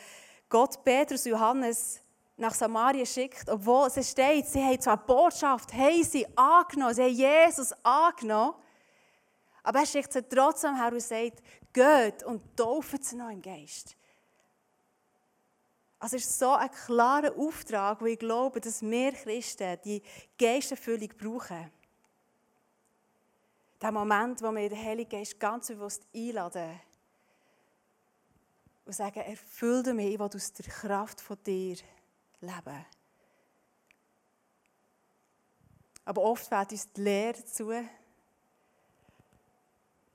Gott 0.49 0.83
Petrus 0.83 1.27
und 1.27 1.33
Johannes 1.33 2.01
nach 2.37 2.55
Samaria 2.55 3.05
schickt, 3.05 3.49
obwohl 3.49 3.89
es 3.89 4.11
steht, 4.11 4.47
sie 4.47 4.63
haben 4.63 4.81
zwar 4.81 4.97
Botschaft, 4.97 5.73
haben 5.73 6.05
sie 6.05 6.27
angenommen, 6.37 6.95
sie 6.95 7.03
haben 7.03 7.15
Jesus 7.15 7.73
angenommen, 7.83 8.55
aber 9.63 9.81
er 9.81 9.87
schickt 9.87 10.13
sie 10.13 10.23
trotzdem 10.23 10.77
her 10.77 10.93
und 10.93 11.03
sagt, 11.03 11.43
geht 11.73 12.23
und 12.25 12.57
tauft 12.57 13.05
sie 13.05 13.17
noch 13.17 13.31
im 13.31 13.43
Geist. 13.43 13.97
Also 15.99 16.17
es 16.17 16.25
ist 16.25 16.39
so 16.39 16.53
ein 16.53 16.71
klarer 16.71 17.37
Auftrag, 17.37 18.01
wo 18.01 18.07
ich 18.07 18.19
glaube, 18.19 18.61
dass 18.61 18.83
wir 18.83 19.13
Christen 19.13 19.79
die 19.85 20.03
Geisterfüllung 20.39 21.09
brauchen. 21.17 21.71
Der 23.81 23.93
Moment, 23.93 24.43
wo 24.43 24.53
wir 24.53 24.69
den 24.69 24.83
Heiligen 24.83 25.09
Geist 25.09 25.39
ganz 25.41 25.69
bewusst 25.69 26.03
einladen 26.15 26.81
und 28.85 28.93
sagen, 28.93 29.21
erfülle 29.21 29.95
mich, 29.95 30.13
ich 30.13 30.19
will 30.19 30.27
aus 30.27 30.53
der 30.53 30.67
Kraft 30.67 31.21
von 31.21 31.37
dir 31.45 31.77
leben. 32.41 32.87
Aber 36.05 36.23
oft 36.23 36.47
fällt 36.47 36.71
uns 36.71 36.93
die 36.93 37.01
Lehre 37.01 37.35
dazu, 37.35 37.73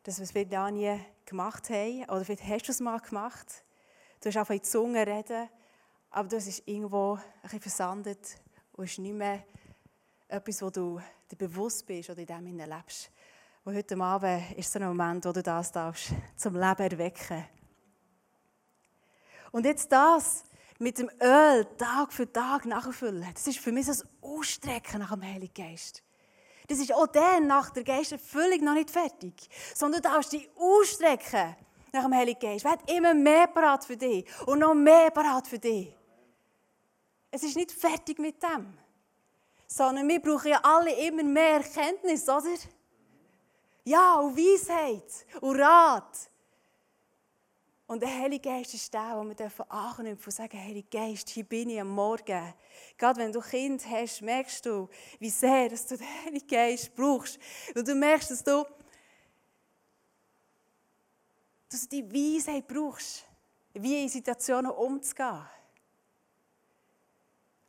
dass 0.03 0.17
wir 0.17 0.23
es 0.23 0.31
vielleicht 0.31 0.55
auch 0.55 0.69
nie 0.69 1.00
gemacht 1.25 1.69
haben, 1.69 2.03
oder 2.05 2.23
vielleicht 2.23 2.47
hast 2.47 2.67
du 2.67 2.71
es 2.71 2.79
mal 2.79 3.00
gemacht. 3.00 3.63
Du 4.21 4.29
hast 4.29 4.38
einfach 4.38 4.53
in 4.53 4.61
die 4.61 4.69
Zunge 4.69 5.05
reden, 5.05 5.50
aber 6.12 6.27
das 6.27 6.46
ist 6.46 6.63
irgendwo 6.68 7.18
ein 7.41 7.60
versandet 7.60 8.38
und 8.74 8.84
ist 8.84 9.00
nicht 9.00 9.15
mehr 9.15 9.44
etwas, 10.27 10.62
wo 10.62 10.70
du 10.70 11.00
dir 11.32 11.38
bewusst 11.38 11.86
bist 11.86 12.10
oder 12.10 12.20
in 12.20 12.27
dem 12.27 12.58
lebst. 12.58 13.10
Und 13.63 13.75
heute 13.75 13.98
Abend 13.98 14.58
ist 14.58 14.72
so 14.72 14.80
ein 14.80 14.88
Moment, 14.88 15.25
wo 15.25 15.32
du 15.32 15.41
das 15.41 15.72
darfst 15.72 16.12
zum 16.36 16.56
Leben 16.56 16.82
erwecken 16.82 17.46
Und 19.51 19.65
jetzt 19.65 19.91
das 19.91 20.44
mit 20.80 20.98
dem 20.98 21.10
Öl 21.22 21.65
Tag 21.77 22.12
für 22.12 22.32
Tag 22.32 22.65
nachfüllen, 22.65 23.27
das 23.34 23.48
ist 23.48 23.60
für 23.60 23.72
mich 23.72 23.86
so 23.86 24.03
ein 24.03 24.10
Ausstrecken 24.22 25.00
nach 25.00 25.12
dem 25.12 25.24
Heiligen 25.24 25.53
Geist. 25.53 26.03
Das 26.68 26.80
ist 26.80 26.94
auch 26.94 27.08
dann 27.08 27.48
nach 27.48 27.70
der 27.70 27.84
Geisterfüllung 27.84 28.63
noch 28.63 28.74
nicht 28.74 28.89
fertig, 28.89 29.50
sondern 29.75 30.01
du 30.01 30.10
darfst 30.10 30.34
dich 30.34 30.50
ausstrecken 30.58 31.56
nach 31.94 32.03
dem 32.03 32.13
Heiligen 32.13 32.39
Geist. 32.39 32.65
Er 32.65 32.72
hat 32.72 32.91
immer 32.91 33.13
mehr 33.13 33.48
parat 33.48 33.86
für 33.86 33.98
dich 33.98 34.25
und 34.46 34.60
noch 34.60 34.74
mehr 34.74 35.12
parat 35.12 35.48
für 35.48 35.60
dich. 35.60 36.00
Es 37.31 37.43
ist 37.43 37.55
nicht 37.55 37.71
fertig 37.71 38.19
mit 38.19 38.43
dem, 38.43 38.77
sondern 39.65 40.07
wir 40.07 40.21
brauchen 40.21 40.50
ja 40.50 40.59
alle 40.61 40.93
immer 41.07 41.23
mehr 41.23 41.61
Erkenntnis, 41.61 42.27
oder? 42.27 42.57
Ja, 43.85 44.15
und 44.15 44.38
Weisheit 44.38 45.25
und 45.39 45.59
Rat. 45.59 46.29
Und 47.88 48.01
der 48.01 48.09
Heilige 48.09 48.50
Geist 48.50 48.73
ist 48.73 48.93
der, 48.93 49.17
wo 49.17 49.23
wir 49.23 49.71
annehmen 49.71 50.17
und 50.23 50.31
sagen, 50.31 50.57
Heilige 50.57 50.88
Geist, 50.89 51.29
hier 51.29 51.43
bin 51.43 51.69
ich 51.69 51.81
am 51.81 51.89
Morgen. 51.89 52.53
Gerade 52.97 53.19
wenn 53.19 53.33
du 53.33 53.41
Kind 53.41 53.85
hast, 53.85 54.21
merkst 54.21 54.65
du, 54.65 54.88
wie 55.19 55.29
sehr 55.29 55.67
dass 55.69 55.88
du 55.88 55.97
den 55.97 56.07
Heiligen 56.23 56.47
Geist 56.47 56.95
brauchst. 56.95 57.38
Und 57.75 57.85
du 57.85 57.95
merkst, 57.95 58.31
dass 58.31 58.43
du, 58.43 58.65
dass 61.69 61.88
du 61.88 62.01
die 62.01 62.38
Weisheit 62.38 62.65
brauchst, 62.67 63.25
wie 63.73 64.03
in 64.03 64.09
Situationen 64.09 64.71
umzugehen. 64.71 65.41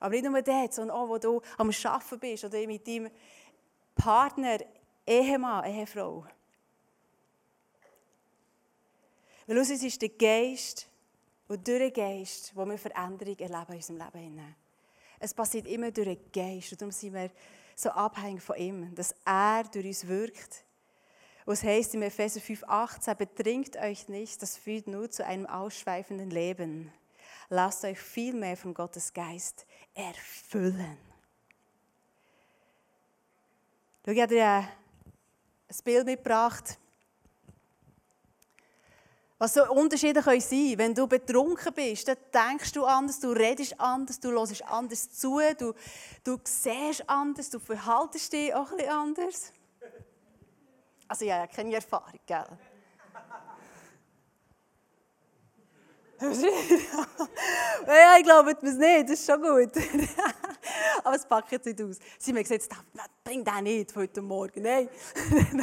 Aber 0.02 0.10
nicht 0.10 0.24
nur 0.24 0.42
dort, 0.42 0.74
sondern 0.74 0.96
auch, 0.96 1.08
wo 1.08 1.18
du 1.18 1.40
am 1.58 1.70
Arbeiten 1.84 2.18
bist 2.18 2.44
oder 2.44 2.66
mit 2.66 2.86
deinem 2.86 3.10
Partner, 3.94 4.58
Ehemann, 5.06 5.64
Ehefrau. 5.64 6.26
Weil 9.46 9.58
uns 9.58 9.70
ist 9.70 10.02
der 10.02 10.08
Geist, 10.08 10.88
und 11.48 11.68
durch 11.68 11.78
den 11.78 11.92
Geist, 11.92 12.52
wo 12.54 12.64
wir 12.64 12.78
Veränderung 12.78 13.38
erleben 13.38 13.72
in 13.72 13.76
unserem 13.76 13.98
Leben. 13.98 14.56
Es 15.20 15.34
passiert 15.34 15.66
immer 15.66 15.90
durch 15.90 16.08
den 16.08 16.32
Geist. 16.32 16.72
Und 16.72 16.80
darum 16.80 16.92
sind 16.92 17.12
wir 17.14 17.30
so 17.76 17.90
abhängig 17.90 18.42
von 18.42 18.56
ihm, 18.56 18.94
dass 18.94 19.14
er 19.24 19.64
durch 19.64 19.86
uns 19.86 20.08
wirkt. 20.08 20.64
Was 21.44 21.62
heißt 21.62 21.94
im 21.94 22.02
Epheser 22.02 22.40
5,18, 22.40 23.14
betrinkt 23.14 23.76
euch 23.76 24.08
nicht, 24.08 24.40
das 24.40 24.56
führt 24.56 24.86
nur 24.86 25.10
zu 25.10 25.26
einem 25.26 25.44
ausschweifenden 25.46 26.30
Leben. 26.30 26.92
Lasst 27.50 27.84
euch 27.84 27.98
vielmehr 27.98 28.56
von 28.56 28.72
Gottes 28.72 29.12
Geist 29.12 29.66
erfüllen. 29.94 30.98
Ich 34.04 34.20
habe 34.20 34.34
dir 34.34 34.44
ein 34.46 34.68
Bild 35.84 36.06
mitgebracht 36.06 36.78
was 39.42 39.54
so 39.54 39.68
Unterschiede 39.72 40.22
können 40.22 40.40
sein 40.40 40.78
Wenn 40.78 40.94
du 40.94 41.08
betrunken 41.08 41.74
bist, 41.74 42.06
dann 42.06 42.16
denkst 42.32 42.70
du 42.74 42.84
anders, 42.84 43.18
du 43.18 43.32
redest 43.32 43.74
anders, 43.80 44.20
du 44.20 44.30
hörst 44.30 44.64
anders 44.64 45.10
zu, 45.10 45.40
du, 45.58 45.74
du 46.22 46.38
siehst 46.44 47.08
anders, 47.08 47.50
du 47.50 47.58
verhaltest 47.58 48.32
dich 48.32 48.54
auch 48.54 48.70
etwas 48.70 48.88
anders. 48.88 49.52
Also 51.08 51.24
ja, 51.24 51.42
ich 51.42 51.50
kenne 51.50 51.74
Erfahrung, 51.74 52.20
gell? 52.24 52.46
ja, 57.86 58.16
ich 58.18 58.24
glaube 58.24 58.50
es 58.50 58.74
nicht, 58.74 59.04
das 59.04 59.18
ist 59.18 59.26
schon 59.26 59.40
gut. 59.40 59.72
Aber 61.04 61.16
es 61.16 61.26
packt 61.26 61.52
jetzt 61.52 61.66
nicht 61.66 61.82
aus. 61.82 61.98
Sie 62.18 62.32
haben 62.32 62.42
gesagt, 62.42 62.68
bring 63.24 63.44
den 63.44 63.64
nicht 63.64 63.94
heute 63.96 64.22
Morgen. 64.22 64.62
Nein. 64.62 64.88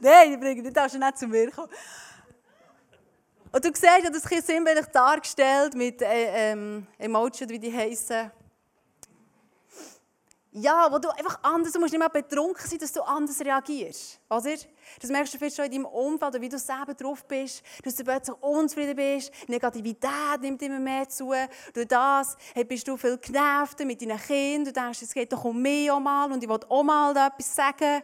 Nein, 0.00 0.40
bringe 0.40 0.62
nicht, 0.62 0.76
darfst 0.76 0.94
du 0.94 0.98
nicht 0.98 1.18
zu 1.18 1.26
mir 1.26 1.50
kommen. 1.50 1.70
Und 3.52 3.64
du 3.64 3.68
siehst 3.68 3.84
ja 3.84 4.10
das 4.10 4.24
Kind 4.24 4.44
sinnbildlich 4.44 4.86
dargestellt 4.86 5.74
mit 5.74 6.02
äh, 6.02 6.52
ähm, 6.52 6.86
Emojis, 6.98 7.48
wie 7.48 7.58
die 7.58 7.74
heißen. 7.74 8.30
Ja, 10.58 10.88
wo 10.90 10.98
du 10.98 11.10
einfach 11.10 11.38
anders, 11.42 11.74
du 11.74 11.80
musst 11.80 11.92
nicht 11.92 11.98
mehr 11.98 12.08
betrunken 12.08 12.66
sein, 12.66 12.78
dass 12.78 12.90
du 12.90 13.02
anders 13.02 13.38
reagierst, 13.40 14.18
oder? 14.30 14.54
Das 14.98 15.10
merkst 15.10 15.34
du 15.34 15.38
vielleicht 15.38 15.54
schon 15.54 15.66
in 15.66 15.72
deinem 15.72 15.84
Umfeld, 15.84 16.30
oder 16.30 16.40
wie 16.40 16.48
du 16.48 16.58
selber 16.58 16.94
drauf 16.94 17.26
bist, 17.26 17.62
dass 17.84 17.94
du 17.94 18.04
plötzlich 18.04 18.34
unzufrieden 18.40 18.96
bist, 18.96 19.30
Negativität 19.48 20.40
nimmt 20.40 20.62
immer 20.62 20.78
mehr 20.78 21.06
zu. 21.10 21.34
Durch 21.74 21.86
das 21.86 22.38
bist 22.66 22.88
du 22.88 22.96
viel 22.96 23.18
genervter 23.18 23.84
mit 23.84 24.00
deinen 24.00 24.16
Kindern, 24.18 24.64
du 24.64 24.72
denkst, 24.72 25.02
es 25.02 25.12
geht 25.12 25.30
doch 25.30 25.44
um 25.44 25.60
mich 25.60 25.90
auch 25.90 26.00
mal 26.00 26.32
und 26.32 26.42
ich 26.42 26.48
will 26.48 26.58
auch 26.70 26.82
mal 26.82 27.14
etwas 27.14 27.54
sagen. 27.54 28.02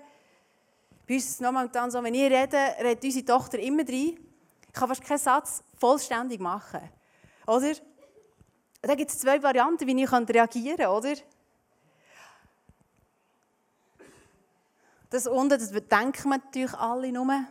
Bei 1.09 1.15
uns 1.15 1.25
ist 1.25 1.31
es 1.31 1.41
momentan 1.41 1.91
so, 1.91 2.03
wenn 2.03 2.13
ich 2.13 2.31
rede, 2.31 2.59
redet 2.81 3.03
unsere 3.03 3.25
Tochter 3.25 3.61
immer 3.61 3.83
rein. 3.89 4.19
Ich 4.67 4.73
kann 4.75 4.89
fast 4.89 5.03
keinen 5.03 5.19
Satz 5.19 5.65
vollständig 5.79 6.39
machen. 6.39 6.83
Oder? 7.47 7.73
Da 8.83 8.95
gibt 8.95 9.11
es 9.11 9.19
zwei 9.21 9.43
Varianten, 9.43 9.87
wie 9.87 10.03
ich 10.03 10.13
reagieren 10.13 10.77
kann, 10.77 10.89
oder? 10.89 11.15
Das 15.13 15.27
unten, 15.27 15.59
das 15.59 15.71
denken 15.71 16.31
wir 16.31 16.39
natürlich 16.39 16.73
alle 16.73 17.13
nur. 17.13 17.45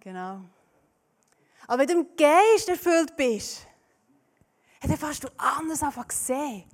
Genau. 0.00 0.40
Aber 1.66 1.78
wenn 1.78 1.86
du 1.86 1.92
im 1.92 2.06
Geist 2.16 2.70
erfüllt 2.70 3.14
bist, 3.14 3.66
dann 4.80 4.96
fährst 4.96 5.24
du 5.24 5.28
anders 5.36 5.82
einfach 5.82 6.10
sehen. 6.10 6.64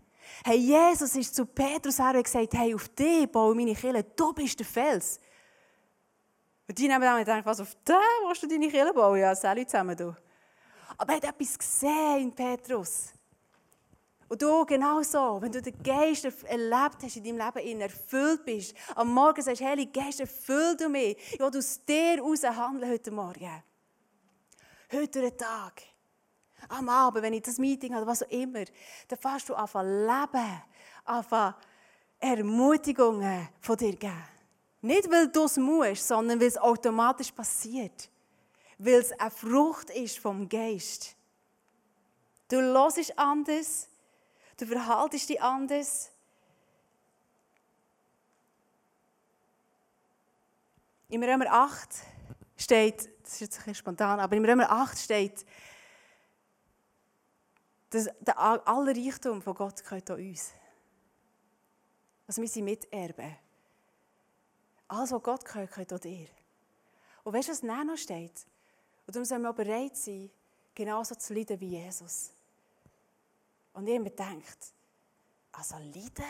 Hey, 0.45 0.59
Jesus 0.59 1.17
ist 1.17 1.35
zu 1.35 1.45
Petrus 1.45 1.99
her 1.99 2.15
und 2.15 2.23
gesagt, 2.23 2.55
hey, 2.55 2.73
auf 2.73 2.89
dich 2.91 3.29
baue 3.29 3.53
meine 3.53 3.75
Kirche, 3.75 4.05
du 4.15 4.33
bist 4.33 4.61
der 4.61 4.67
Fels. 4.67 5.19
Und 6.69 6.79
die 6.79 6.87
nehmen 6.87 7.01
dann 7.01 7.19
gedacht, 7.19 7.45
was, 7.45 7.59
auf 7.61 7.75
den 7.85 7.97
willst 8.29 8.45
du 8.45 8.47
deine 8.47 8.69
Kirche 8.69 8.95
bauen? 8.95 9.19
Ja, 9.19 9.33
alle 9.33 9.67
zusammen, 9.67 9.97
du. 9.97 10.15
Aber 10.97 11.13
er 11.13 11.17
hat 11.17 11.25
etwas 11.25 11.59
gesehen 11.59 12.21
in 12.21 12.33
Petrus. 12.33 13.13
Und 14.29 14.43
du 14.43 14.67
genauso, 14.67 15.41
wenn 15.41 15.53
du 15.53 15.63
den 15.63 15.81
Geist 15.83 16.25
erlebt 16.25 17.03
hast 17.03 17.17
in 17.17 17.25
deinem 17.25 17.55
Leben, 17.55 17.81
erfüllt 17.81 18.45
bist, 18.45 18.75
am 18.95 19.13
Morgen 19.13 19.41
sagst, 19.41 19.63
Heilige 19.63 19.93
Geist, 19.93 20.21
erfüll 20.21 20.77
du 20.77 20.89
mich. 20.89 21.17
Ich 21.33 21.39
will 21.39 21.47
aus 21.47 21.85
dir 21.85 22.21
raus 22.21 22.43
handeln 22.43 22.91
heute 22.91 23.11
Morgen. 23.13 23.63
Heute 24.93 25.21
den 25.21 25.37
Tag 25.37 25.83
am 26.69 26.89
Abend, 26.89 27.23
wenn 27.23 27.35
ich 27.35 27.43
das 27.43 27.59
Meeting 27.59 27.95
habe, 27.95 28.07
was 28.07 28.23
auch 28.23 28.31
immer, 28.31 28.65
dann 29.09 29.19
fährst 29.19 29.49
du 29.49 29.55
anfangen 29.55 30.07
leben, 30.07 30.63
anfangen 31.05 31.55
Ermutigungen 32.19 33.49
von 33.61 33.77
dir 33.77 33.95
geben. 33.95 34.25
Nicht, 34.81 35.11
weil 35.11 35.29
du 35.29 35.45
es 35.45 35.57
musst, 35.57 36.07
sondern 36.07 36.41
weil 36.41 36.49
es 36.49 36.59
automatisch 36.59 37.31
passiert. 37.33 38.11
Weil 38.79 38.95
es 38.95 39.13
eine 39.13 39.31
Frucht 39.31 39.91
ist 39.91 40.19
vom 40.19 40.49
Geist. 40.49 41.15
Du 42.49 42.61
hörst 42.61 43.19
anders, 43.19 43.89
du 44.57 44.67
verhaltest 44.67 45.29
dich 45.29 45.41
anders. 45.41 46.11
Im 51.09 51.23
Römer 51.23 51.47
8 51.51 51.89
steht, 52.57 53.09
das 53.23 53.35
ist 53.35 53.41
jetzt 53.41 53.55
ein 53.55 53.59
bisschen 53.59 53.75
spontan, 53.77 54.19
aber 54.19 54.37
im 54.37 54.45
Römer 54.45 54.71
8 54.71 54.99
steht, 54.99 55.47
das, 57.91 58.09
der, 58.21 58.39
aller 58.39 58.97
Reichtum 58.97 59.41
von 59.41 59.55
Gott 59.55 59.83
gehört 59.85 60.11
an 60.11 60.19
uns. 60.19 60.51
Also 62.27 62.43
wir 62.43 62.49
sind 62.49 62.65
Miterben. 62.65 63.37
Alles, 64.89 65.13
was 65.13 65.23
Gott 65.23 65.45
gehört, 65.45 65.71
gehört 65.71 65.93
an 65.93 66.01
dir. 66.01 66.29
Und 67.23 67.33
weißt 67.33 67.49
du, 67.49 67.53
was 67.53 67.63
noch 67.63 67.97
steht? 67.97 68.47
Und 69.07 69.15
darum 69.15 69.25
sollen 69.25 69.43
wir 69.43 69.51
auch 69.51 69.55
bereit 69.55 69.97
sein, 69.97 70.31
genauso 70.75 71.15
zu 71.15 71.35
leiden 71.35 71.61
wie 71.61 71.69
Jesus. 71.69 72.33
Und 73.77 73.87
ich 73.89 74.01
mir 74.01 74.11
denkt, 74.11 74.73
also 75.53 75.77
leiden? 75.77 76.25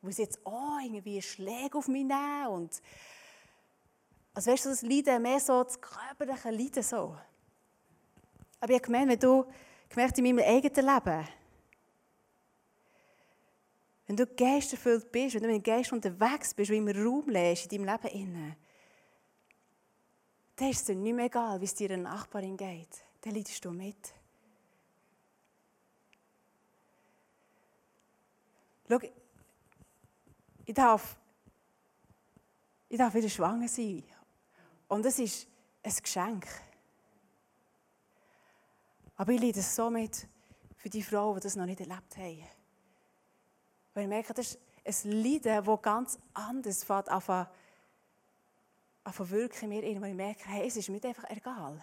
Muss 0.00 0.16
jetzt 0.16 0.44
auch 0.46 0.78
irgendwie 0.82 1.20
Schläge 1.20 1.76
auf 1.76 1.88
mich 1.88 2.06
nehmen? 2.06 2.46
Und 2.46 2.80
also 4.32 4.50
weißt 4.50 4.64
du, 4.64 4.68
das 4.70 4.80
Leiden 4.80 5.20
mehr 5.20 5.40
so 5.40 5.62
das 5.62 5.78
körperliche 5.78 6.50
Leiden 6.50 6.82
so. 6.82 7.14
Aber 8.60 8.72
ich 8.72 8.78
habe 8.78 8.86
gemeint, 8.86 9.10
wenn 9.10 9.18
du 9.18 9.44
gemerkt 9.90 10.16
in 10.16 10.24
meinem 10.24 10.38
eigenen 10.38 10.86
Leben, 10.86 11.28
wenn 14.06 14.16
du 14.16 14.26
geisterfüllt 14.26 15.12
bist, 15.12 15.34
wenn 15.34 15.42
du 15.42 15.48
mit 15.48 15.56
dem 15.56 15.62
Geist 15.62 15.92
unterwegs 15.92 16.54
bist, 16.54 16.70
und 16.70 16.78
immer 16.78 16.96
Raum 16.96 17.28
lässt 17.28 17.70
in 17.70 17.84
deinem 17.84 17.94
Leben 17.94 18.22
inne, 18.22 18.56
dann 20.56 20.70
ist 20.70 20.78
es 20.78 20.84
dir 20.86 20.94
nicht 20.94 21.14
mehr 21.14 21.26
egal, 21.26 21.60
wie 21.60 21.66
es 21.66 21.74
deiner 21.74 21.98
Nachbarin 21.98 22.56
geht. 22.56 23.04
Dann 23.20 23.34
leidest 23.34 23.62
du 23.62 23.70
mit. 23.70 24.14
Schau, 28.90 28.98
ich 30.64 30.74
darf 30.74 31.16
Ich 32.88 32.98
darf 32.98 33.14
wieder 33.14 33.28
schwanger 33.28 33.68
sein. 33.68 34.02
Und 34.88 35.04
das 35.04 35.20
ist 35.20 35.46
ein 35.80 35.94
Geschenk. 36.02 36.46
Aber 39.14 39.32
ich 39.32 39.40
leide 39.40 39.62
so 39.62 39.90
mit 39.90 40.26
für 40.76 40.88
die 40.88 41.02
Frauen, 41.02 41.36
die 41.36 41.42
das 41.42 41.54
noch 41.54 41.66
nicht 41.66 41.78
erlebt 41.78 42.16
haben. 42.16 42.44
Weil 43.94 44.02
ich 44.02 44.08
merke, 44.08 44.34
das 44.34 44.58
ist 44.82 45.04
ein 45.04 45.12
Leiden, 45.12 45.64
das 45.64 45.82
ganz 45.82 46.18
anders 46.34 46.90
an 46.90 47.46
zu 49.12 49.30
wirken 49.30 49.70
in 49.70 49.90
mir, 49.90 50.00
weil 50.00 50.10
ich 50.10 50.16
merke, 50.16 50.48
hey, 50.48 50.66
es 50.66 50.76
ist 50.76 50.88
mir 50.88 51.04
einfach 51.04 51.30
egal. 51.30 51.80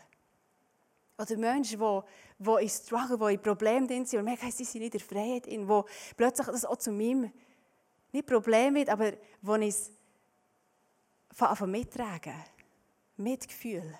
Oder 1.17 1.38
Menschen, 1.38 1.80
die, 1.80 2.01
die 2.38 2.63
in 2.63 2.69
Struggle, 2.69 3.17
die 3.17 3.34
in 3.34 3.41
Problemen 3.41 3.88
sind 3.88 4.19
und 4.19 4.25
merken, 4.25 4.51
sie 4.51 4.63
sind 4.63 4.82
nicht 4.82 4.93
in 4.93 4.99
der 4.99 5.08
Freiheit, 5.08 5.47
in, 5.47 5.67
wo 5.67 5.86
plötzlich 6.15 6.47
das 6.47 6.65
auch 6.65 6.77
zu 6.77 6.91
meinem, 6.91 7.32
nicht 8.12 8.27
Problem 8.27 8.75
wird, 8.75 8.89
aber 8.89 9.13
wo 9.41 9.56
ich 9.56 9.69
es 9.69 9.91
von 11.34 11.71
mittragen, 11.71 12.36
Mitgefühl. 13.17 13.97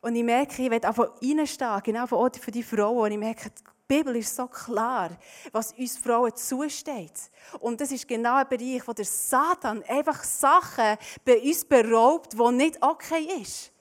Und 0.00 0.16
ich 0.16 0.24
merke, 0.24 0.62
ich 0.62 0.70
will 0.70 0.84
einfach 0.84 1.10
reinstehen, 1.22 1.80
genau 1.82 2.06
für 2.06 2.50
die 2.50 2.62
Frauen. 2.62 3.04
Und 3.04 3.12
ich 3.12 3.18
merke, 3.18 3.50
die 3.50 3.62
Bibel 3.86 4.16
ist 4.16 4.34
so 4.34 4.46
klar, 4.46 5.10
was 5.52 5.72
uns 5.72 5.98
Frauen 5.98 6.34
zusteht. 6.34 7.30
Und 7.58 7.80
das 7.80 7.92
ist 7.92 8.08
genau 8.08 8.36
ein 8.36 8.48
Bereich, 8.48 8.86
wo 8.86 8.92
der 8.92 9.04
Satan 9.04 9.82
einfach 9.82 10.24
Sachen 10.24 10.96
bei 11.24 11.40
uns 11.40 11.64
beraubt, 11.64 12.32
die 12.32 12.52
nicht 12.52 12.82
okay 12.82 13.28
ist. 13.42 13.72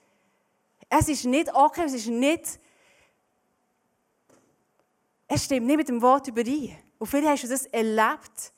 Es 0.90 1.08
ist 1.08 1.26
nicht 1.26 1.54
okay, 1.54 1.84
es 1.86 1.94
ist 1.94 2.08
nicht... 2.08 2.60
Es 5.28 5.46
stimmt 5.46 5.68
nicht 5.68 5.78
mit 5.78 5.88
dem 5.88 6.02
Wort 6.02 6.28
überein. 6.28 6.76
Und 6.98 7.06
vielleicht 7.06 7.30
hast 7.30 7.44
du 7.44 7.48
das 7.50 7.66
erlebt. 7.68 8.52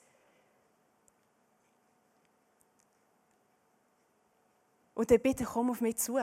Und 4.94 5.12
dann 5.12 5.20
bitte 5.20 5.44
komm 5.44 5.72
auf 5.72 5.82
mich 5.82 5.98
zu. 5.98 6.18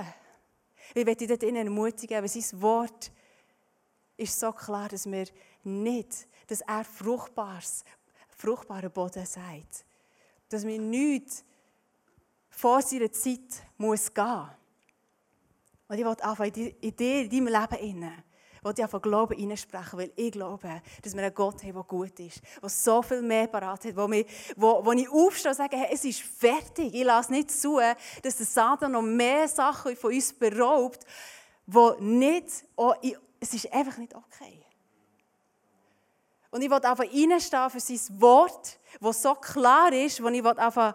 Ich 0.95 1.05
möchte 1.05 1.27
dich 1.27 1.39
dort 1.39 1.43
ermutigen, 1.43 2.23
weil 2.23 2.29
sein 2.29 2.63
Wort 2.63 3.13
ist 4.17 4.41
so 4.41 4.53
klar, 4.53 4.89
dass 4.89 5.11
wir 5.11 5.27
nicht, 5.65 6.27
dass 6.47 6.63
er 6.63 6.85
fruchtbares, 6.85 7.85
fruchtbaren 8.39 8.91
Boden 8.91 9.27
sagt. 9.27 9.85
Dass 10.49 10.67
wir 10.67 10.79
nichts 10.79 11.45
vor 12.49 12.81
seiner 12.81 13.13
Zeit 13.13 13.65
muss 13.77 14.13
gehen 14.13 14.49
Und 15.89 15.99
ich 15.99 16.05
will 16.05 16.17
einfach 16.21 16.45
in 16.45 16.53
dir, 16.53 16.75
in 16.81 17.31
deinem 17.31 17.47
Leben 17.47 17.83
innen, 17.83 18.25
will 18.63 18.75
ich 18.77 18.83
einfach 18.83 19.01
Glauben 19.01 19.37
hineinsprechen, 19.37 19.99
weil 19.99 20.13
ich 20.17 20.33
glaube, 20.33 20.83
dass 21.03 21.15
wir 21.15 21.23
einen 21.23 21.35
Gott 21.35 21.63
haben, 21.63 21.73
der 21.73 21.83
gut 21.83 22.21
ist, 22.21 22.43
der 22.63 22.69
so 22.69 23.03
viel 23.03 23.23
mehr 23.23 23.47
parat 23.47 23.85
hat, 23.85 23.97
wo, 23.97 24.11
wir, 24.11 24.25
wo, 24.57 24.85
wo 24.85 24.93
ich 24.93 25.09
aufstehe 25.09 25.51
und 25.51 25.57
sage, 25.57 25.77
hey, 25.77 25.89
es 25.93 26.05
ist 26.05 26.21
fertig. 26.21 26.95
Ich 26.95 27.05
lasse 27.05 27.33
nicht 27.33 27.51
zu, 27.51 27.81
dass 28.23 28.37
der 28.37 28.47
Satan 28.47 28.93
noch 28.93 29.03
mehr 29.03 29.49
Sachen 29.49 29.97
von 29.97 30.13
uns 30.13 30.33
beraubt, 30.33 31.05
wo 31.67 31.95
nicht, 32.01 32.65
oh, 32.77 32.93
ich, 33.01 33.17
es 33.41 33.55
ist 33.55 33.73
einfach 33.73 33.97
nicht 33.97 34.15
okay. 34.15 34.65
Und 36.51 36.63
ich 36.63 36.71
will 36.71 36.77
einfach 36.77 37.05
reinstehen 37.05 37.71
für 37.71 37.81
sein 37.81 38.21
Wort, 38.21 38.79
das 39.01 39.23
so 39.23 39.35
klar 39.35 39.93
ist, 39.93 40.23
wo 40.23 40.29
ich 40.29 40.45
einfach 40.45 40.95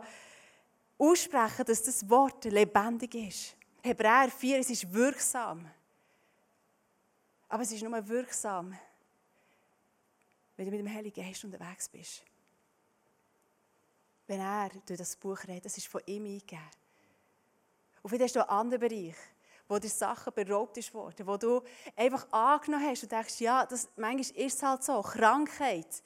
aussprechen 0.98 1.66
dass 1.66 1.84
das 1.84 2.10
Wort 2.10 2.46
lebendig 2.46 3.16
ist. 3.16 3.56
Hebräer 3.86 4.32
4, 4.32 4.60
es 4.60 4.70
ist 4.70 4.94
wirksam. 4.94 5.70
Aber 7.50 7.64
es 7.64 7.72
ist 7.74 7.84
nur 7.84 8.08
wirksam, 8.08 8.74
wenn 10.56 10.66
du 10.66 10.72
mit 10.72 10.80
dem 10.80 10.94
Heiligen 10.94 11.22
Geist 11.22 11.44
unterwegs 11.44 11.90
bist. 11.90 12.24
Wenn 14.26 14.40
er 14.40 14.70
durch 14.86 14.98
das 14.98 15.18
Buch 15.18 15.38
redet, 15.46 15.66
das 15.66 15.78
ist 15.78 15.88
von 15.88 16.02
ihm 16.06 16.24
eingegeben. 16.24 16.64
Und 18.02 18.10
vielleicht 18.10 18.36
hast 18.36 18.36
du 18.38 18.50
einen 18.50 18.58
anderen 18.58 18.88
Bereich, 18.88 19.16
wo 19.68 19.78
dir 19.78 19.90
Sachen 19.90 20.34
beraubt 20.34 20.78
ist 20.78 20.94
worden, 20.94 21.28
wo 21.28 21.36
du 21.36 21.62
einfach 21.98 22.26
angenommen 22.32 22.88
hast 22.88 23.04
und 23.04 23.12
denkst, 23.12 23.42
ja, 23.42 23.66
das, 23.66 23.90
manchmal 23.98 24.46
ist 24.46 24.56
es 24.56 24.64
halt 24.64 24.82
so, 24.82 25.02
Krankheit. 25.02 26.02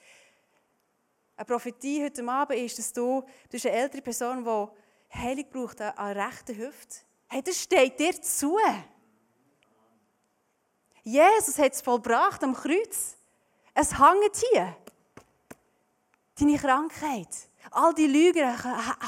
Eine 1.35 1.45
Prophetie 1.45 2.03
heute 2.03 2.27
Abend 2.27 2.59
ist, 2.59 2.79
dass 2.79 2.91
du, 2.91 3.21
du 3.21 3.49
bist 3.51 3.67
eine 3.67 3.75
ältere 3.75 4.01
Person, 4.01 4.43
die 4.43 5.15
Heilung 5.15 5.49
braucht 5.51 5.79
an 5.79 6.17
rechten 6.17 6.57
Hüfte. 6.57 7.06
Hey, 7.27 7.41
das 7.41 7.61
steht 7.61 7.99
dir 7.99 8.21
zu. 8.21 8.57
Jesus 11.03 11.57
hat 11.57 11.73
es 11.73 11.81
vollbracht 11.81 12.43
am 12.43 12.53
Kreuz. 12.53 13.15
Es 13.73 13.97
hängt 13.97 14.35
hier. 14.51 14.75
Deine 16.39 16.57
Krankheit. 16.57 17.27
All 17.71 17.93
die 17.93 18.07
Lügen 18.07 18.55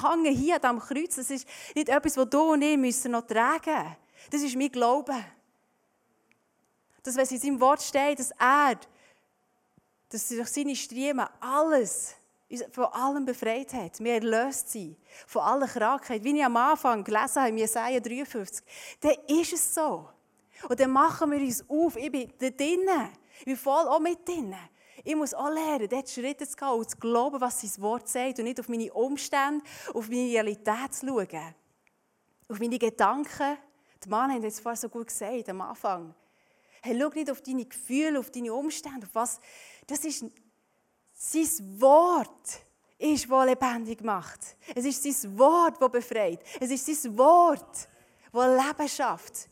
hängen 0.01 0.35
hier 0.35 0.63
am 0.63 0.79
Kreuz. 0.79 1.15
Das 1.15 1.29
ist 1.29 1.47
nicht 1.75 1.89
etwas, 1.89 2.13
das 2.13 2.29
du 2.29 2.53
und 2.53 2.61
ich 2.61 2.77
müssen 2.77 3.11
noch 3.11 3.25
tragen 3.25 3.75
müssen. 3.75 3.95
Das 4.31 4.41
ist 4.41 4.55
mein 4.55 4.71
Glaube. 4.71 5.13
Dass, 7.03 7.15
wenn 7.15 7.23
es 7.23 7.31
in 7.31 7.39
seinem 7.39 7.61
Wort 7.61 7.81
steht, 7.81 8.19
dass 8.19 8.31
er, 8.31 8.79
dass 10.09 10.27
durch 10.27 10.49
seine 10.49 10.75
Striemen 10.75 11.25
alles, 11.39 12.15
von 12.71 12.85
allem 12.85 13.25
befreit 13.25 13.73
hat. 13.73 13.99
Wir 13.99 14.15
erlöst 14.15 14.69
sind. 14.69 14.97
Von 15.27 15.41
aller 15.43 15.67
Krankheit. 15.67 16.23
Wie 16.23 16.35
ich 16.35 16.43
am 16.43 16.57
Anfang 16.57 17.03
gelesen 17.03 17.41
habe, 17.41 17.49
in 17.49 17.57
Jesaja 17.57 17.99
53, 17.99 18.65
dann 18.99 19.15
ist 19.27 19.53
es 19.53 19.73
so. 19.73 20.09
Und 20.67 20.79
dann 20.79 20.91
machen 20.91 21.31
wir 21.31 21.39
uns 21.39 21.63
auf. 21.69 21.95
Ich 21.95 22.11
bin 22.11 22.31
da 22.37 22.49
drinnen. 22.49 23.09
Ich 23.39 23.45
bin 23.45 23.55
voll 23.55 23.87
auch 23.87 23.99
mit 23.99 24.27
drinnen. 24.27 24.69
Ich 25.03 25.15
muss 25.15 25.33
auch 25.33 25.49
lernen, 25.49 25.87
dort 25.87 26.09
Schritte 26.09 26.47
zu 26.47 26.57
gehen 26.57 26.67
und 26.67 26.89
zu 26.89 26.97
glauben, 26.97 27.39
was 27.39 27.61
sein 27.61 27.81
Wort 27.81 28.07
sagt 28.09 28.39
und 28.39 28.45
nicht 28.45 28.59
auf 28.59 28.67
meine 28.67 28.91
Umstände, 28.91 29.63
auf 29.93 30.09
meine 30.09 30.29
Realität 30.29 30.93
zu 30.93 31.07
schauen. 31.07 31.55
Auf 32.49 32.59
meine 32.59 32.77
Gedanken. 32.77 33.57
Die 34.03 34.09
Mann 34.09 34.31
haben 34.31 34.43
es 34.43 34.59
vorher 34.59 34.77
so 34.77 34.89
gut 34.89 35.07
gesagt 35.07 35.49
am 35.49 35.61
Anfang. 35.61 36.13
Hey, 36.81 36.97
schau 36.99 37.09
nicht 37.09 37.31
auf 37.31 37.41
deine 37.41 37.65
Gefühle, 37.65 38.19
auf 38.19 38.29
deine 38.31 38.53
Umstände, 38.53 39.05
auf 39.05 39.15
was. 39.15 39.39
Das 39.87 40.03
ist 40.03 40.25
sein 41.21 41.81
Wort 41.81 42.61
ist, 42.97 43.29
das 43.29 43.45
lebendig 43.45 44.01
macht. 44.01 44.39
Es 44.73 44.85
ist 44.85 45.03
sein 45.03 45.37
Wort, 45.37 45.75
das 45.81 45.91
befreit. 45.91 46.39
Es 46.59 46.71
ist 46.71 46.85
sein 46.85 47.17
Wort, 47.17 47.89
das 48.31 48.67
Leben 48.67 48.89
schafft. 48.89 49.49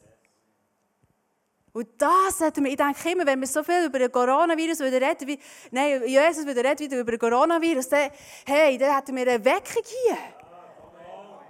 Und 1.73 1.89
das 1.97 2.39
sollten 2.39 2.63
wir, 2.63 2.71
ich 2.71 2.77
denke 2.77 3.11
immer, 3.11 3.25
wenn 3.25 3.39
wir 3.39 3.47
so 3.47 3.63
viel 3.63 3.85
über 3.85 3.99
den 3.99 4.11
Coronavirus 4.11 4.81
reden, 4.81 5.27
wie, 5.27 5.39
nein, 5.69 6.07
Jesus 6.07 6.45
wieder 6.47 6.63
reden 6.63 6.79
wieder 6.79 7.01
über 7.01 7.11
den 7.11 7.19
Coronavirus, 7.19 7.89
dann, 7.89 8.11
hey, 8.45 8.77
dann 8.77 8.95
hätten 8.95 9.15
wir 9.15 9.27
eine 9.27 9.45
Weckung 9.45 9.83
hier. 9.85 10.17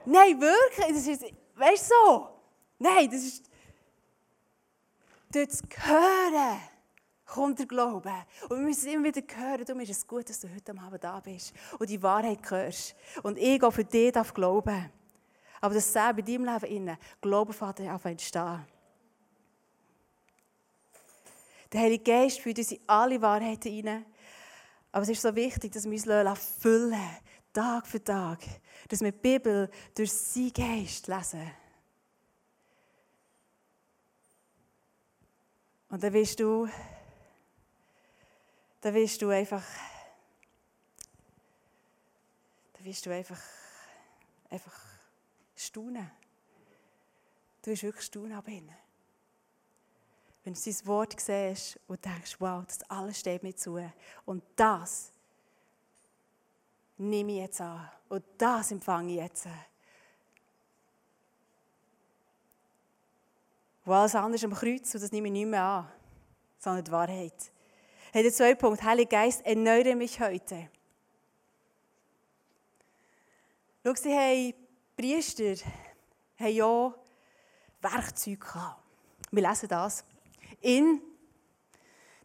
Nein, 0.06 0.42
wirklich, 0.42 0.88
das 0.88 1.08
ist, 1.08 1.34
weißt 1.56 1.92
du 1.92 1.96
so? 2.06 2.30
Nein, 2.80 3.10
das 3.10 3.22
ist, 3.22 3.46
das 5.30 5.62
Hören 5.86 6.60
kommt 7.28 7.60
der 7.60 7.66
Glaube. 7.68 8.12
Und 8.50 8.58
wir 8.58 8.66
müssen 8.66 8.92
immer 8.92 9.04
wieder 9.04 9.22
hören, 9.36 9.66
darum 9.66 9.82
ist 9.82 9.92
es 9.92 10.08
gut, 10.08 10.30
dass 10.30 10.40
du 10.40 10.50
heute 10.54 10.72
Abend 10.80 11.04
da 11.04 11.20
bist 11.20 11.54
und 11.78 11.90
die 11.90 12.02
Wahrheit 12.02 12.40
hörst. 12.50 12.96
Und 13.22 13.38
ich 13.38 13.62
auch 13.62 13.72
für 13.72 13.84
dich 13.84 14.14
darf 14.14 14.34
glauben. 14.34 14.90
Aber 15.62 15.74
das 15.76 15.92
selber 15.92 16.20
in 16.20 16.26
deinem 16.26 16.54
Leben 16.54 16.76
innen, 16.76 16.98
Glauben 17.22 17.54
fängt 17.54 17.78
zu 17.78 18.08
entstehen. 18.08 18.66
Der 21.74 21.82
Heilige 21.82 22.04
Geist 22.04 22.40
führt 22.40 22.60
uns 22.60 22.72
in 22.72 22.80
alle 22.88 23.22
Wahrheiten 23.22 23.72
hinein. 23.72 24.06
Aber 24.92 25.04
es 25.04 25.10
ist 25.10 25.22
so 25.22 25.36
wichtig, 25.36 25.74
dass 25.74 25.86
wir 25.86 25.92
uns 25.92 26.40
füllen 26.60 27.10
Tag 27.52 27.86
für 27.88 28.02
Tag. 28.02 28.40
Dass 28.88 29.02
wir 29.02 29.12
die 29.12 29.18
Bibel 29.18 29.70
durch 29.94 30.14
seinen 30.14 30.54
Geist 30.54 31.08
lesen. 31.08 31.52
Und 35.90 36.04
dann 36.04 36.14
wirst 36.14 36.40
du, 36.40 36.68
dann 38.82 38.94
wirst 38.94 39.22
du 39.22 39.30
einfach, 39.30 39.64
dann 42.74 42.86
wirst 42.86 43.06
du 43.06 43.14
einfach, 43.14 43.42
einfach 44.50 44.80
staunen. 45.56 46.10
Du 47.62 47.72
wirst 47.72 47.84
wirklich 47.84 48.06
staunen 48.06 48.34
ab 48.34 48.48
innen 48.48 48.88
wenn 50.48 50.54
du 50.54 50.60
sein 50.62 50.88
Wort 50.88 51.20
siehst 51.20 51.78
und 51.90 52.06
denkst, 52.06 52.38
wow, 52.40 52.64
das 52.66 52.82
alles 52.90 53.20
steht 53.20 53.44
mir 53.44 53.54
zu. 53.54 53.78
Und 54.26 54.42
das 54.56 55.12
nehme 56.98 57.34
ich 57.34 57.40
jetzt 57.40 57.60
an. 57.60 57.90
Und 58.08 58.24
das 58.38 58.72
empfange 58.72 59.12
ich 59.12 59.18
jetzt. 59.18 59.46
Und 63.84 63.92
alles 63.92 64.16
andere 64.16 64.46
am 64.46 64.54
Kreuz, 64.54 64.96
und 64.96 65.04
das 65.04 65.12
nehme 65.12 65.28
ich 65.28 65.34
nicht 65.34 65.48
mehr 65.48 65.64
an, 65.64 65.92
sondern 66.60 66.86
die 66.86 66.92
Wahrheit. 66.94 67.52
Hey, 68.18 68.24
der 68.24 68.34
zweite 68.34 68.56
Punkt, 68.56 68.82
Heiliger 68.82 69.10
Geist, 69.10 69.46
erneuere 69.46 69.96
mich 69.96 70.20
heute. 70.20 70.72
Schau, 73.86 73.94
sie 73.94 74.12
haben 74.12 74.54
Priester 74.98 75.54
haben 76.40 76.52
ja 76.52 76.96
Werkzeuge. 77.80 78.76
Wir 79.30 79.48
lesen 79.48 79.70
das 79.70 80.04
in 80.62 81.00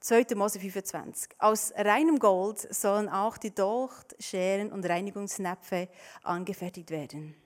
2. 0.01 0.35
Mose 0.35 0.61
25. 0.61 1.33
Aus 1.39 1.75
reinem 1.77 2.19
Gold 2.19 2.75
sollen 2.75 3.11
auch 3.11 3.37
die 3.37 3.55
Docht, 3.55 4.17
Scheren 4.19 4.73
und 4.73 4.87
Reinigungsnäpfe 4.87 5.91
angefertigt 6.23 6.91
werden. 6.91 7.37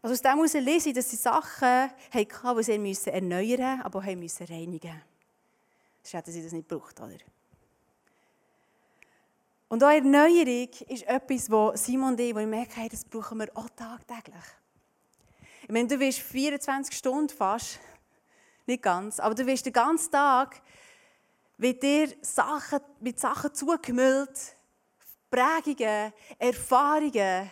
Also 0.00 0.14
aus 0.14 0.22
dem 0.22 0.36
heraus 0.36 0.52
lese 0.52 0.90
ich, 0.90 0.94
dass 0.94 1.10
sie 1.10 1.16
Sachen 1.16 1.90
hatten, 2.12 2.84
die 2.84 2.94
sie 2.94 3.10
erneuern 3.10 3.78
mussten, 3.78 3.82
aber 3.82 3.98
auch 3.98 4.48
reinigen 4.48 5.02
Sonst 6.02 6.14
hätten 6.14 6.32
sie 6.32 6.42
das 6.42 6.52
nicht 6.52 6.68
gebraucht, 6.68 7.00
oder? 7.00 7.16
Und 9.68 9.82
auch 9.82 9.90
Erneuerung 9.90 10.68
ist 10.88 11.06
etwas, 11.06 11.50
wo 11.50 11.72
Simon 11.74 12.10
und 12.10 12.20
ich, 12.20 12.34
wo 12.34 12.40
ich 12.40 12.46
merke, 12.46 12.88
das 12.90 13.04
brauchen 13.04 13.38
wir 13.38 13.48
auch 13.54 13.68
tagtäglich. 13.70 14.44
Ich 15.62 15.70
meine, 15.70 15.88
du 15.88 15.98
wirst 15.98 16.18
24 16.18 16.94
Stunden 16.94 17.30
fast, 17.30 17.78
nicht 18.66 18.82
ganz, 18.82 19.18
aber 19.18 19.34
du 19.34 19.46
wirst 19.46 19.64
den 19.64 19.72
ganzen 19.72 20.10
Tag 20.10 20.60
wird 21.56 21.82
dir 21.82 22.12
Sachen, 22.20 22.80
mit 23.00 23.18
Sachen 23.18 23.54
zugemüllt, 23.54 24.56
Prägungen, 25.30 26.12
Erfahrungen, 26.38 27.50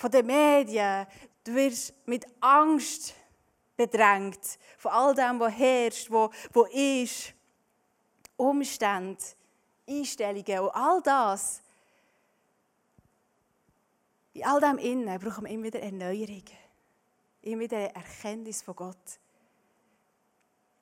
von 0.00 0.10
den 0.10 0.26
Medien. 0.26 1.06
Du 1.44 1.54
wirst 1.54 1.94
mit 2.06 2.26
Angst 2.40 3.14
bedrängt 3.80 4.58
von 4.76 4.92
all 4.92 5.14
dem, 5.14 5.40
was 5.40 5.54
herrscht, 5.54 6.10
was, 6.10 6.30
was 6.52 6.70
ist. 6.70 7.34
Umstände, 8.36 9.22
Einstellungen 9.88 10.60
und 10.60 10.70
all 10.74 11.00
das. 11.02 11.62
In 14.34 14.44
all 14.44 14.60
dem 14.60 14.76
Innen 14.76 15.18
brauchen 15.18 15.44
wir 15.44 15.50
immer 15.50 15.64
wieder 15.64 15.80
Erneuerung. 15.80 16.44
Immer 17.40 17.62
wieder 17.62 17.78
Erkenntnis 17.78 18.60
von 18.60 18.76
Gott. 18.76 19.18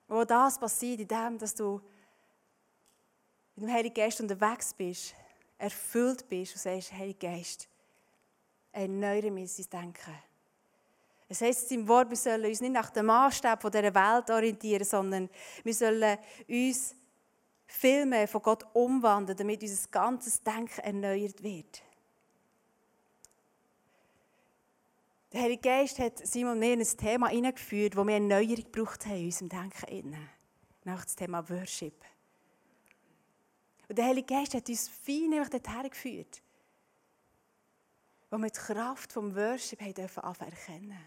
Wo 0.08 0.24
das 0.24 0.58
passiert, 0.58 1.00
in 1.00 1.08
dem, 1.08 1.38
dass 1.38 1.54
du 1.54 1.80
mit 3.54 3.64
dem 3.64 3.72
Heiligen 3.72 3.94
Geist 3.94 4.20
unterwegs 4.20 4.74
bist, 4.74 5.14
erfüllt 5.56 6.28
bist 6.28 6.54
und 6.54 6.62
sagst, 6.62 6.92
Heiliger 6.92 7.28
Geist, 7.28 7.68
erneuern 8.72 9.36
wir 9.36 9.42
unser 9.42 9.64
Denken. 9.64 10.27
Es 11.28 11.40
heißt 11.42 11.70
im 11.72 11.86
Wort, 11.86 12.08
wir 12.08 12.16
sollen 12.16 12.46
uns 12.46 12.60
nicht 12.60 12.72
nach 12.72 12.90
dem 12.90 13.06
Maßstab 13.06 13.60
dieser 13.70 13.94
Welt 13.94 14.30
orientieren, 14.30 14.84
sondern 14.84 15.28
wir 15.62 15.74
sollen 15.74 16.18
uns 16.48 16.94
viel 17.66 18.06
mehr 18.06 18.26
von 18.26 18.42
Gott 18.42 18.64
umwandeln, 18.72 19.36
damit 19.36 19.62
unser 19.62 19.88
ganzes 19.90 20.42
Denken 20.42 20.80
erneuert 20.80 21.42
wird. 21.42 21.82
Der 25.30 25.42
Heilige 25.42 25.60
Geist 25.60 25.98
hat 25.98 26.26
Simon 26.26 26.52
und 26.52 26.58
mir 26.60 26.72
in 26.72 26.80
ein 26.80 26.96
Thema 26.96 27.26
eingeführt, 27.26 27.94
wo 27.94 28.06
wir 28.06 28.14
eine 28.14 28.46
gebraucht 28.46 29.04
haben 29.04 29.18
in 29.18 29.26
unserem 29.26 29.48
Denken. 29.50 30.16
Nach 30.84 31.04
dem 31.04 31.16
Thema 31.16 31.46
Worship. 31.50 32.02
Und 33.86 33.98
der 33.98 34.06
Heilige 34.06 34.34
Geist 34.34 34.54
hat 34.54 34.66
uns 34.66 34.88
fein 34.88 35.30
dorthin 35.30 35.90
geführt 35.90 36.42
wo 38.30 38.38
wir 38.38 38.50
die 38.50 38.58
Kraft 38.58 39.16
des 39.16 39.34
Worship 39.34 39.80
haben 39.80 39.94
dürfen 39.94 40.22
erkennen 40.22 40.98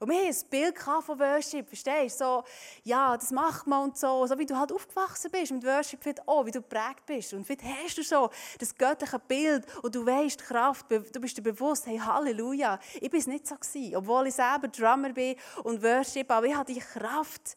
und 0.00 0.10
wir 0.10 0.18
haben 0.18 0.26
ein 0.26 0.48
Bild 0.50 0.78
von 0.78 1.18
Worship, 1.18 1.68
verstehst 1.68 2.20
du? 2.20 2.24
So, 2.24 2.44
ja, 2.82 3.16
das 3.16 3.30
macht 3.30 3.66
man 3.66 3.84
und 3.84 3.96
so. 3.96 4.26
So 4.26 4.38
wie 4.38 4.46
du 4.46 4.56
halt 4.56 4.72
aufgewachsen 4.72 5.30
bist 5.30 5.52
mit 5.52 5.64
Worship, 5.64 6.04
wird 6.04 6.26
auch, 6.26 6.44
wie 6.44 6.50
du 6.50 6.60
geprägt 6.60 7.06
bist. 7.06 7.32
Und 7.32 7.48
wie 7.48 7.56
hast 7.56 7.98
du 7.98 8.02
so 8.02 8.30
das 8.58 8.74
göttliche 8.74 9.18
Bild 9.18 9.64
und 9.82 9.94
du 9.94 10.04
weißt 10.04 10.40
die 10.40 10.44
Kraft, 10.44 10.90
du 10.90 11.20
bist 11.20 11.38
dir 11.38 11.42
bewusst, 11.42 11.86
hey, 11.86 11.98
Halleluja, 11.98 12.78
ich 12.94 13.10
bin 13.10 13.20
es 13.20 13.26
nicht 13.26 13.46
so 13.46 13.54
gewesen, 13.54 13.96
obwohl 13.96 14.26
ich 14.26 14.34
selber 14.34 14.68
Drummer 14.68 15.12
bin 15.12 15.36
und 15.62 15.82
Worship, 15.82 16.30
aber 16.30 16.46
ich 16.46 16.54
habe 16.54 16.72
die 16.72 16.80
Kraft, 16.80 17.56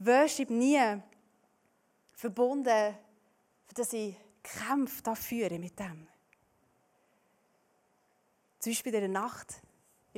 Worship 0.00 0.50
nie 0.50 1.00
verbunden, 2.12 2.96
dass 3.74 3.92
ich 3.92 4.16
Kämpfe 4.42 5.02
da 5.02 5.14
führe 5.14 5.58
mit 5.58 5.78
dem. 5.78 6.06
Zum 8.58 8.72
Beispiel 8.72 8.94
in 8.94 9.00
der 9.00 9.08
Nacht. 9.08 9.62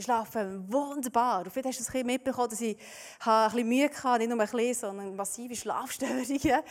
Ich 0.00 0.06
schlafe 0.06 0.64
wunderbar. 0.66 1.44
Und 1.44 1.50
vielleicht 1.50 1.68
hast 1.68 1.78
du 1.78 1.82
es 1.82 1.88
ein 1.88 1.92
bisschen 1.92 2.06
mitbekommen, 2.06 2.48
dass 2.48 2.60
ich 2.62 2.74
ein 3.22 3.50
bisschen 3.50 3.68
Mühe 3.68 3.90
hatte, 4.02 4.18
nicht 4.20 4.30
nur 4.30 4.40
ein 4.40 4.50
bisschen, 4.50 4.74
sondern 4.74 5.14
massive 5.14 5.54
Schlafstörungen. 5.54 6.62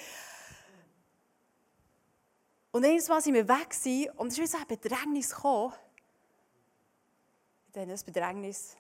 Und 2.72 2.86
eines 2.86 3.08
Mal 3.08 3.22
sind 3.22 3.36
wir 3.36 3.48
weg 3.48 3.70
und 4.18 4.28
es 4.30 4.34
ist 4.34 4.40
wie 4.40 4.48
so 4.48 4.58
ein 4.58 4.66
Bedrängnis 4.68 5.30
gekommen. 5.30 5.74
Dann 7.74 7.90
das 7.90 8.04
Bedrängnis. 8.04 8.76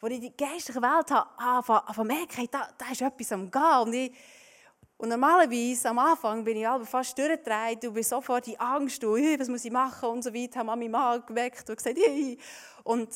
Wo 0.00 0.06
ich 0.06 0.20
die 0.20 0.34
geistliche 0.34 0.80
Welt 0.80 1.10
habe, 1.10 1.66
habe 1.76 2.04
merke, 2.04 2.48
da, 2.48 2.70
da 2.78 2.90
ist 2.90 3.02
etwas 3.02 3.32
am 3.32 3.50
Gehen. 3.50 3.80
Und 3.82 4.14
und 5.02 5.08
normalerweise, 5.08 5.88
am 5.88 5.98
Anfang, 5.98 6.44
bin 6.44 6.56
ich 6.56 6.88
fast 6.88 7.18
durchgedreht 7.18 7.84
und 7.84 7.94
bin 7.94 8.04
sofort 8.04 8.46
in 8.46 8.60
Angst 8.60 9.02
und 9.02 9.40
was 9.40 9.48
muss 9.48 9.64
ich 9.64 9.72
machen 9.72 10.08
und 10.08 10.22
so 10.22 10.32
weiter. 10.32 10.60
Habe 10.60 10.68
Mami 10.68 10.88
mal 10.88 11.20
geweckt 11.20 11.68
und 11.68 11.76
gesagt, 11.76 11.98
hey. 11.98 12.38
Und, 12.84 13.08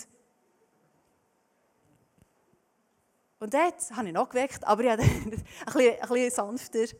und 3.46 3.54
dort 3.54 3.90
habe 3.92 4.08
ich 4.08 4.12
noch 4.12 4.28
geweckt, 4.28 4.66
aber 4.66 4.82
ich 4.82 4.90
habe 4.90 5.02
ein 5.04 5.30
bisschen, 5.30 6.02
ein 6.02 6.08
bisschen 6.08 6.30
sanfter. 6.32 6.96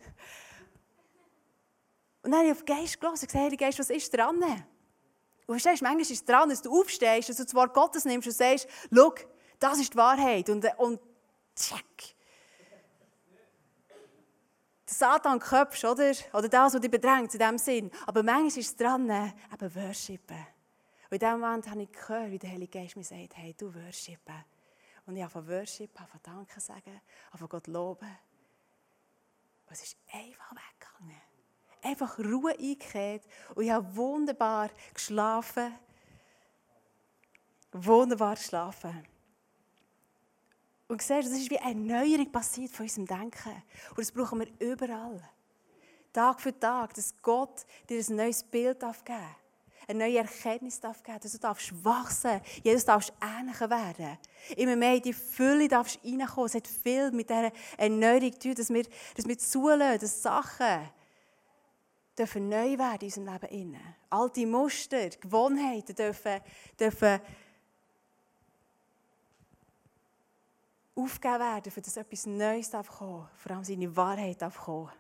Und 2.23 2.31
dann 2.31 2.35
habe 2.35 2.47
ich 2.47 2.53
auf 2.53 2.63
den 2.63 2.77
Geist 2.77 3.01
gelassen 3.01 3.25
und 3.25 3.33
gesagt, 3.33 3.51
hey, 3.51 3.57
Geist, 3.57 3.81
was 3.81 3.91
ist 3.91 4.17
dran? 4.17 4.41
Und 4.41 5.61
verstehst, 5.61 5.83
manchmal 5.83 6.03
ist 6.03 6.13
es 6.13 6.25
dran, 6.25 6.49
dass 6.49 6.63
du 6.63 6.71
aufstehst, 6.71 7.31
dass 7.31 7.37
du 7.39 7.43
das 7.43 7.55
Wort 7.57 7.75
Gottes 7.75 8.05
nimmst 8.05 8.29
und 8.29 8.35
sagst, 8.35 8.69
schau, 8.95 9.13
das 9.59 9.81
ist 9.81 9.93
die 9.93 9.97
Wahrheit. 9.97 10.49
Und, 10.49 10.65
und 10.79 11.01
tschack 11.57 11.85
den 14.89 14.95
Satan 14.95 15.41
köpfst, 15.41 15.85
oder? 15.85 16.13
Oder 16.33 16.49
das, 16.49 16.75
was 16.75 16.81
dich 16.81 16.91
bedrängt, 16.93 17.35
in 17.35 17.41
diesem 17.41 17.59
Sinn. 17.59 17.91
Aber 18.07 18.23
manchmal 18.23 18.47
ist 18.47 18.59
es 18.59 18.77
dran, 18.77 19.11
eben 19.11 19.75
worshipen. 19.75 20.47
Und 21.11 21.13
in 21.13 21.19
dem 21.19 21.41
Moment 21.41 21.69
habe 21.69 21.83
ich 21.83 21.91
gehört, 21.91 22.31
wie 22.31 22.39
der 22.39 22.51
Heilige 22.51 22.79
Geist 22.79 22.95
mir 22.95 23.03
sagt, 23.03 23.37
hey, 23.37 23.53
du 23.59 23.75
worshipen. 23.75 24.45
Und 25.07 25.17
ich 25.17 25.23
habe 25.23 25.33
von 25.33 25.49
worshipen, 25.49 25.99
habe 26.01 26.11
von 26.11 26.21
Danke 26.23 26.61
sagen, 26.61 27.01
von 27.35 27.49
Gott 27.49 27.69
loben. 27.69 28.09
Und 29.67 29.73
es 29.73 29.83
ist 29.83 29.97
einfach 30.13 30.53
weggegangen. 30.53 31.23
Einfach 31.83 32.19
Ruhe 32.19 32.53
eingekehrt. 32.53 33.25
Und 33.55 33.65
ich 33.65 33.71
habe 33.71 33.97
wunderbar 33.97 34.71
geschlafen. 34.93 35.75
Wunderbar 37.73 38.35
geschlafen. 38.35 39.07
Und 40.89 41.03
siehst, 41.03 41.29
das 41.29 41.39
ist 41.39 41.51
wie 41.51 41.59
eine 41.59 41.93
Erneuerung 41.93 42.31
passiert 42.31 42.73
von 42.73 42.85
unserem 42.85 43.07
Denken. 43.07 43.63
Und 43.91 43.99
das 43.99 44.13
brauchen 44.13 44.41
wir 44.41 44.49
überall. 44.61 45.21
Tag 46.13 46.41
für 46.41 46.59
Tag, 46.59 46.95
dass 46.95 47.15
Gott 47.21 47.67
dir 47.89 47.99
ein 48.01 48.17
neues 48.17 48.43
Bild 48.43 48.81
geben 48.81 48.95
darf. 49.05 49.46
Eine 49.89 50.01
neue 50.01 50.19
Erkenntnis 50.19 50.81
darf 50.81 51.03
geben, 51.03 51.21
dass 51.23 51.33
du 51.33 51.39
darfst 51.39 51.73
wachsen, 51.85 52.41
Jesus 52.65 52.85
darfst 52.85 53.13
ähnlicher 53.23 53.71
werden. 53.71 54.19
Immer 54.57 54.75
mehr 54.75 54.97
in 54.97 55.03
die 55.03 55.13
Fülle 55.13 55.69
darfst 55.69 56.01
reinkommen. 56.05 56.47
Es 56.47 56.55
hat 56.55 56.67
viel 56.67 57.13
mit 57.13 57.31
dieser 57.31 57.53
Erneuerung 57.77 58.33
zu 58.33 58.39
tun, 58.41 58.55
dass 58.57 58.71
wir, 58.71 58.85
dass 59.15 59.29
wir 59.29 59.39
zulassen, 59.39 60.01
dass 60.01 60.23
Sachen 60.23 60.91
dürfen 62.19 62.49
neu 62.49 62.77
werden 62.79 63.03
in 63.03 63.07
unserem 63.07 63.27
Leben. 63.27 63.77
Alte 64.11 64.47
Muster, 64.47 65.09
Gewohnheiten 65.11 65.95
dürfen, 65.95 66.41
dürfen 66.81 67.21
aufgegeben 70.97 71.41
werden, 71.41 71.73
für 71.73 71.83
das 71.83 71.97
etwas 71.97 72.27
Neues 72.27 72.71
kommen 72.71 73.29
vor 73.37 73.53
allem 73.53 73.65
seine 73.65 73.95
Wahrheit 73.95 74.43
kommen 74.65 74.91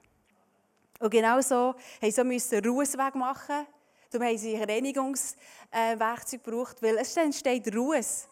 Und 1.00 1.10
genau 1.10 1.40
so 1.40 1.74
haben 2.02 2.38
sie 2.38 2.56
Ruhesweg 2.58 3.14
machen. 3.14 3.66
Darum 4.10 4.26
haben 4.26 4.38
sie 4.38 4.56
Reinigungswerkzeug 4.56 6.44
gebraucht, 6.44 6.82
weil 6.82 6.98
es 6.98 7.16
entsteht 7.16 7.74
Ruhes 7.74 8.28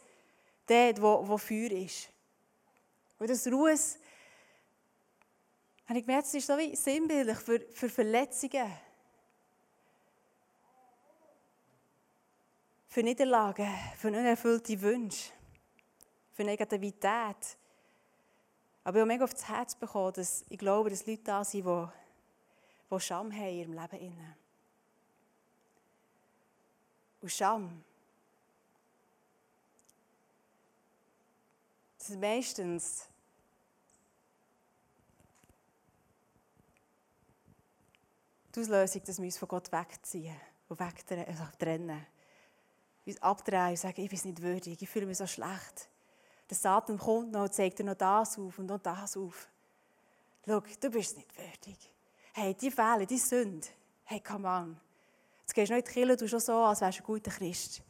dort, 0.66 1.00
wo, 1.00 1.26
wo 1.26 1.36
Feuer 1.36 1.70
ist. 1.72 2.08
Und 3.18 3.30
das 3.30 3.46
Ruhes, 3.46 3.98
habe 5.86 5.98
ich 5.98 6.06
gemerkt, 6.06 6.32
ist 6.32 6.46
so 6.46 6.56
wie 6.56 6.74
sinnbildlich 6.74 7.38
für, 7.38 7.60
für 7.72 7.88
Verletzungen. 7.88 8.72
Für 12.88 13.02
Niederlagen, 13.02 13.68
für 13.96 14.08
unerfüllte 14.08 14.80
Wünsche 14.80 15.32
für 16.34 16.44
Negativität. 16.44 17.56
Aber 18.82 18.96
ich 18.96 19.00
habe 19.00 19.06
mega 19.06 19.24
auf 19.24 19.32
das 19.32 19.48
Herz 19.48 19.74
bekommen, 19.74 20.12
dass 20.14 20.44
ich 20.48 20.58
glaube, 20.58 20.90
dass 20.90 21.06
Leute 21.06 21.22
da 21.22 21.44
sind, 21.44 21.64
die, 21.64 21.86
die 22.90 23.00
Scham 23.00 23.32
haben 23.32 23.48
in 23.48 23.58
ihrem 23.58 23.72
Leben. 23.72 24.36
Und 27.24 27.30
Scham. 27.30 27.82
Das 31.96 32.10
ist 32.10 32.20
meistens 32.20 33.06
die 38.54 38.60
Auslösung, 38.60 39.04
dass 39.04 39.16
wir 39.16 39.24
uns 39.24 39.38
von 39.38 39.48
Gott 39.48 39.72
wegziehen 39.72 40.36
und 40.68 40.78
wegtrennen. 40.78 42.06
Uns 43.06 43.22
abdrehen 43.22 43.70
und 43.70 43.78
sagen, 43.78 44.02
ich 44.02 44.10
bin 44.10 44.20
nicht 44.22 44.42
würdig, 44.42 44.82
ich 44.82 44.88
fühle 44.90 45.06
mich 45.06 45.16
so 45.16 45.26
schlecht. 45.26 45.88
Der 46.50 46.58
Satan 46.58 46.98
kommt 46.98 47.32
noch 47.32 47.44
und 47.44 47.54
zeigt 47.54 47.78
dir 47.78 47.84
noch 47.84 47.94
das 47.94 48.38
auf 48.38 48.58
und 48.58 48.66
noch 48.66 48.80
das 48.80 49.16
auf. 49.16 49.48
Schau, 50.46 50.60
du 50.60 50.90
bist 50.90 51.16
nicht 51.16 51.38
würdig. 51.38 51.90
Hey, 52.34 52.52
die 52.52 52.70
Fehler, 52.70 53.06
die 53.06 53.16
Sünde, 53.16 53.66
hey, 54.04 54.20
come 54.20 54.46
on. 54.46 54.83
Jetzt 55.44 55.54
gehst 55.54 55.70
du 55.70 55.74
noch 55.74 55.78
in 55.78 55.84
die 55.84 55.92
Kirche, 55.92 56.16
du 56.16 56.28
schon 56.28 56.40
so, 56.40 56.54
als 56.64 56.80
wärst 56.80 56.98
du 56.98 57.02
ein 57.02 57.06
guter 57.06 57.30
Christ. 57.30 57.82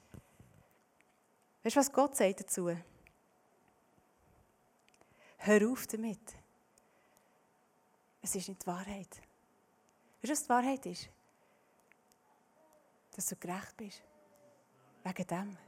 Weißt 1.62 1.76
du, 1.76 1.80
was 1.80 1.92
Gott 1.92 2.16
sagt 2.16 2.40
dazu? 2.40 2.76
Hör 5.38 5.70
auf 5.70 5.86
damit. 5.86 6.34
Es 8.22 8.34
ist 8.34 8.48
nicht 8.48 8.62
die 8.62 8.66
Wahrheit. 8.66 9.08
Weißt 10.20 10.24
du, 10.24 10.30
was 10.30 10.42
die 10.42 10.48
Wahrheit 10.48 10.86
ist? 10.86 11.08
Dass 13.14 13.26
du 13.26 13.36
gerecht 13.36 13.76
bist. 13.76 14.02
Wegen 15.04 15.26
dem. 15.26 15.58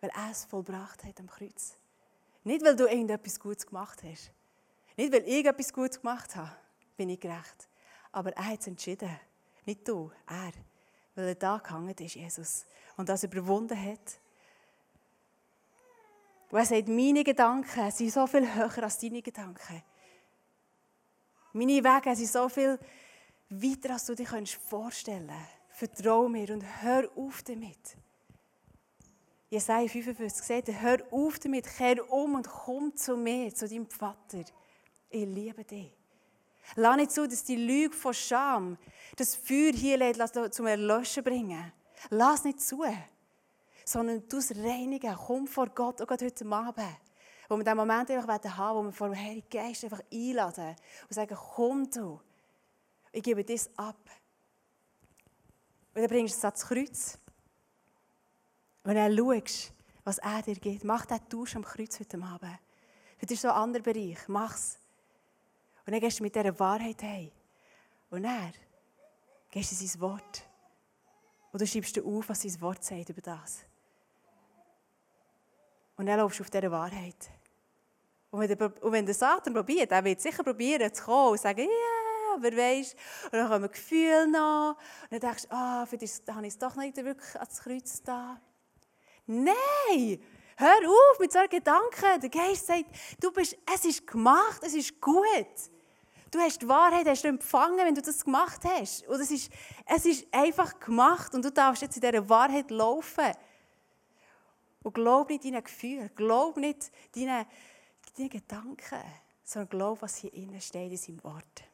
Weil 0.00 0.10
er 0.10 0.30
es 0.30 0.44
vollbracht 0.44 1.02
hat 1.02 1.18
am 1.18 1.28
Kreuz. 1.28 1.76
Nicht, 2.44 2.64
weil 2.64 2.76
du 2.76 2.86
irgendetwas 2.86 3.40
Gutes 3.40 3.66
gemacht 3.66 4.02
hast. 4.04 4.30
Nicht, 4.96 5.12
weil 5.12 5.26
ich 5.26 5.44
etwas 5.44 5.72
Gutes 5.72 6.00
gemacht 6.00 6.36
habe, 6.36 6.56
bin 6.96 7.08
ich 7.08 7.18
gerecht. 7.18 7.68
Aber 8.12 8.32
er 8.36 8.46
hat 8.46 8.60
es 8.60 8.66
entschieden. 8.68 9.18
Nicht 9.64 9.86
du, 9.86 10.10
er. 10.26 10.52
Weil 11.14 11.28
er 11.28 11.34
da 11.34 11.58
gehangen 11.58 11.94
ist, 11.98 12.14
Jesus. 12.14 12.64
Und 12.96 13.08
das 13.08 13.24
überwunden 13.24 13.78
hat. 13.78 14.20
Und 16.50 16.58
er 16.58 16.64
sagt, 16.64 16.88
meine 16.88 17.24
Gedanken 17.24 17.90
sind 17.90 18.12
so 18.12 18.26
viel 18.26 18.52
höher 18.54 18.82
als 18.82 18.98
deine 18.98 19.22
Gedanken. 19.22 19.82
Meine 21.52 21.82
Wege 21.84 22.16
sind 22.16 22.28
so 22.28 22.48
viel 22.48 22.78
weiter, 23.48 23.92
als 23.92 24.06
du 24.06 24.14
dir 24.14 24.26
vorstellen 24.26 25.28
kannst. 25.28 25.60
Vertrau 25.70 26.28
mir 26.28 26.50
und 26.50 26.62
hör 26.82 27.08
auf 27.16 27.42
damit. 27.42 27.96
Jesaja 29.48 29.88
55 29.88 30.46
sagt, 30.46 30.80
hör 30.80 30.98
auf 31.10 31.38
damit, 31.38 31.66
kehr 31.66 32.12
um 32.12 32.34
und 32.34 32.48
komm 32.48 32.94
zu 32.94 33.16
mir, 33.16 33.52
zu 33.52 33.68
deinem 33.68 33.86
Vater. 33.86 34.44
Ich 35.08 35.26
liebe 35.26 35.64
dich. 35.64 35.99
Lass 36.76 36.96
nicht 36.96 37.10
zu, 37.10 37.26
dass 37.26 37.44
die 37.44 37.56
Lüge 37.56 37.94
von 37.94 38.14
Scham 38.14 38.78
das 39.16 39.34
Feuer 39.34 39.72
hier 39.72 40.50
zum 40.50 40.66
Erlöschen 40.66 41.24
bringen. 41.24 41.72
Lass 42.10 42.44
nicht 42.44 42.60
zu, 42.60 42.84
sondern 43.84 44.26
du 44.28 44.38
es 44.38 44.54
reinigen. 44.56 45.14
Komm 45.14 45.46
vor 45.46 45.68
Gott, 45.68 46.00
auch 46.00 46.06
gerade 46.06 46.26
heute 46.26 46.46
Abend. 46.46 46.96
Wo 47.48 47.56
wir 47.56 47.64
diesen 47.64 47.76
Moment 47.76 48.10
einfach 48.10 48.56
haben 48.56 48.78
wo 48.78 48.82
wir 48.84 48.92
vor 48.92 49.08
dem 49.08 49.18
Heiligen 49.18 49.48
Geist 49.50 49.82
einfach 49.84 50.00
einladen 50.12 50.76
und 51.02 51.14
sagen, 51.14 51.36
komm 51.54 51.90
du, 51.90 52.20
ich 53.12 53.22
gebe 53.22 53.44
das 53.44 53.68
ab. 53.76 53.98
Und 55.94 56.02
dann 56.02 56.08
bringst 56.08 56.34
du 56.34 56.38
es 56.38 56.44
ans 56.44 56.66
Kreuz. 56.66 57.18
Und 58.84 58.94
dann 58.94 59.16
schaust, 59.16 59.72
was 60.04 60.18
er 60.18 60.42
dir 60.42 60.54
gibt. 60.54 60.84
Mach 60.84 61.04
diesen 61.06 61.28
Tausch 61.28 61.56
am 61.56 61.64
Kreuz 61.64 61.98
heute 61.98 62.22
Abend. 62.22 62.58
Das 63.20 63.30
ist 63.30 63.42
so 63.42 63.48
ein 63.48 63.54
anderer 63.54 63.82
Bereich. 63.82 64.18
Mach 64.28 64.54
es. 64.54 64.79
Und 65.86 65.92
dann 65.92 66.00
gehst 66.00 66.18
du 66.18 66.22
mit 66.22 66.34
dieser 66.34 66.58
Wahrheit 66.58 67.02
heim. 67.02 67.30
Und 68.10 68.22
dann 68.22 68.52
gehst 69.50 69.72
du 69.72 69.86
sein 69.86 70.00
Wort. 70.00 70.42
Und 71.52 71.60
du 71.60 71.66
schreibst 71.66 71.96
dir 71.96 72.04
auf, 72.04 72.28
was 72.28 72.42
sein 72.42 72.60
Wort 72.60 72.84
sagt 72.84 73.08
über 73.08 73.20
das. 73.20 73.64
Und 75.96 76.06
dann 76.06 76.18
laufst 76.18 76.38
du 76.38 76.44
auf 76.44 76.50
dieser 76.50 76.70
Wahrheit. 76.70 77.30
Und 78.30 78.40
wenn 78.40 78.56
der, 78.56 78.82
und 78.82 78.92
wenn 78.92 79.04
der 79.04 79.14
Satan 79.14 79.52
probiert, 79.52 79.90
er 79.90 80.04
wird 80.04 80.20
sicher 80.20 80.44
probieren 80.44 80.92
zu 80.94 81.04
kommen 81.04 81.32
und 81.32 81.40
sagen, 81.40 81.60
ja, 81.60 81.66
yeah, 81.66 82.36
aber 82.36 82.56
weisst, 82.56 82.96
und 83.24 83.34
dann 83.34 83.48
kommen 83.48 83.70
Gefühle 83.70 84.28
noch. 84.28 84.76
Und 85.02 85.12
dann 85.12 85.20
denkst 85.20 85.42
du, 85.42 85.54
ah, 85.54 85.84
für 85.86 85.98
das 85.98 86.22
habe 86.28 86.46
ich 86.46 86.52
es 86.52 86.58
doch 86.58 86.76
nicht 86.76 86.96
wirklich 86.96 87.34
ans 87.34 87.60
Kreuz 87.60 88.02
da. 88.02 88.40
Nein! 89.26 90.22
Hör 90.60 90.90
auf 90.90 91.18
mit 91.18 91.32
solchen 91.32 91.48
Gedanken. 91.48 92.20
Der 92.20 92.28
Geist 92.28 92.66
sagt, 92.66 92.84
du 93.18 93.32
bist, 93.32 93.56
es 93.74 93.82
ist 93.86 94.06
gemacht, 94.06 94.62
es 94.62 94.74
ist 94.74 95.00
gut. 95.00 95.24
Du 96.30 96.38
hast 96.38 96.60
die 96.60 96.68
Wahrheit 96.68 97.08
hast 97.08 97.24
du 97.24 97.28
empfangen, 97.28 97.78
wenn 97.78 97.94
du 97.94 98.02
das 98.02 98.22
gemacht 98.22 98.60
hast. 98.64 99.06
Und 99.06 99.20
es 99.20 99.30
ist, 99.30 99.50
es 99.86 100.04
ist 100.04 100.26
einfach 100.30 100.78
gemacht 100.78 101.34
und 101.34 101.42
du 101.46 101.50
darfst 101.50 101.80
jetzt 101.80 101.96
in 101.96 102.02
dieser 102.02 102.28
Wahrheit 102.28 102.70
laufen. 102.70 103.32
Und 104.82 104.92
glaub 104.92 105.30
nicht 105.30 105.46
deinen 105.46 105.64
Gefühlen, 105.64 106.10
glaub 106.14 106.58
nicht 106.58 106.92
deinen, 107.16 107.46
deinen 108.18 108.28
Gedanken, 108.28 109.02
sondern 109.42 109.70
glaub, 109.70 110.02
was 110.02 110.16
hier 110.16 110.32
innen 110.34 110.60
steht 110.60 110.90
in 110.90 110.98
seinem 110.98 111.24
Wort. 111.24 111.64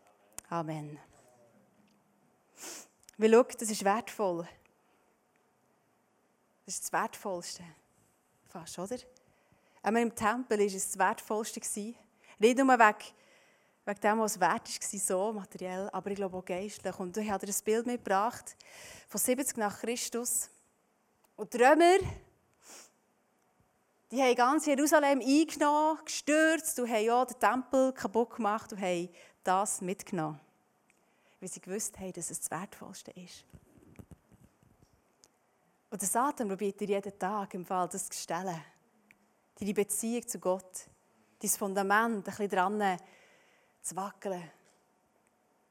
Amen. 0.49 0.97
Weil 3.19 3.33
schau, 3.33 3.43
das 3.43 3.69
ist 3.69 3.85
wertvoll. 3.85 4.47
Das 6.65 6.75
ist 6.75 6.85
das 6.85 6.93
Wertvollste. 6.93 7.65
Fast, 8.57 8.79
oder? 8.79 8.97
Aber 9.83 10.01
im 10.01 10.15
Tempel 10.15 10.59
war 10.59 10.67
es 10.67 10.73
das 10.73 10.99
Wertvollste. 10.99 11.61
Nicht 12.39 12.57
nur 12.57 12.67
wegen, 12.67 12.97
wegen 13.85 14.01
dem, 14.01 14.19
was 14.19 14.41
wert 14.41 14.67
war, 14.67 14.99
so 14.99 15.33
materiell, 15.35 15.91
aber 15.93 16.11
ich 16.11 16.17
glaube 16.17 16.39
auch 16.39 16.45
geistlich. 16.45 16.99
Und 16.99 17.15
ich 17.19 17.31
habe 17.31 17.45
dir 17.45 17.53
ein 17.53 17.65
Bild 17.65 17.87
mitgebracht 17.87 18.57
von 19.09 19.21
70 19.21 19.59
nach 19.59 19.79
Christus. 19.79 20.49
Und 21.37 21.53
die 21.53 21.59
Römer, 21.59 21.99
die 24.11 24.23
haben 24.23 24.35
ganz 24.35 24.65
Jerusalem 24.65 25.21
eingenommen, 25.21 25.99
gestürzt 26.03 26.81
und 26.81 26.89
haben 26.89 27.11
auch 27.11 27.27
den 27.27 27.39
Tempel 27.39 27.93
kaputt 27.93 28.37
gemacht 28.37 28.73
und 28.73 28.81
haben 28.81 29.11
das 29.45 29.83
mitgenommen. 29.83 30.41
Weil 31.41 31.51
sie 31.51 31.61
gewusst 31.61 31.99
haben, 31.99 32.15
dass 32.15 32.31
es 32.31 32.41
das 32.41 32.51
Wertvollste 32.51 33.11
ist. 33.11 33.45
Und 35.91 36.03
der 36.03 36.09
Satan 36.09 36.49
probiert 36.49 36.81
dir 36.81 36.89
jeden 36.89 37.19
Tag 37.19 37.55
im 37.55 37.65
Fall 37.65 37.89
das 37.89 38.09
zu 38.09 38.21
stellen. 38.21 38.61
Deine 39.59 39.75
Beziehung 39.75 40.27
zu 40.27 40.39
Gott, 40.39 40.89
dein 41.41 41.51
Fundament 41.51 42.17
ein 42.17 42.23
bisschen 42.23 42.49
dran 42.49 42.99
zu 43.81 43.97
wackeln. 43.97 44.51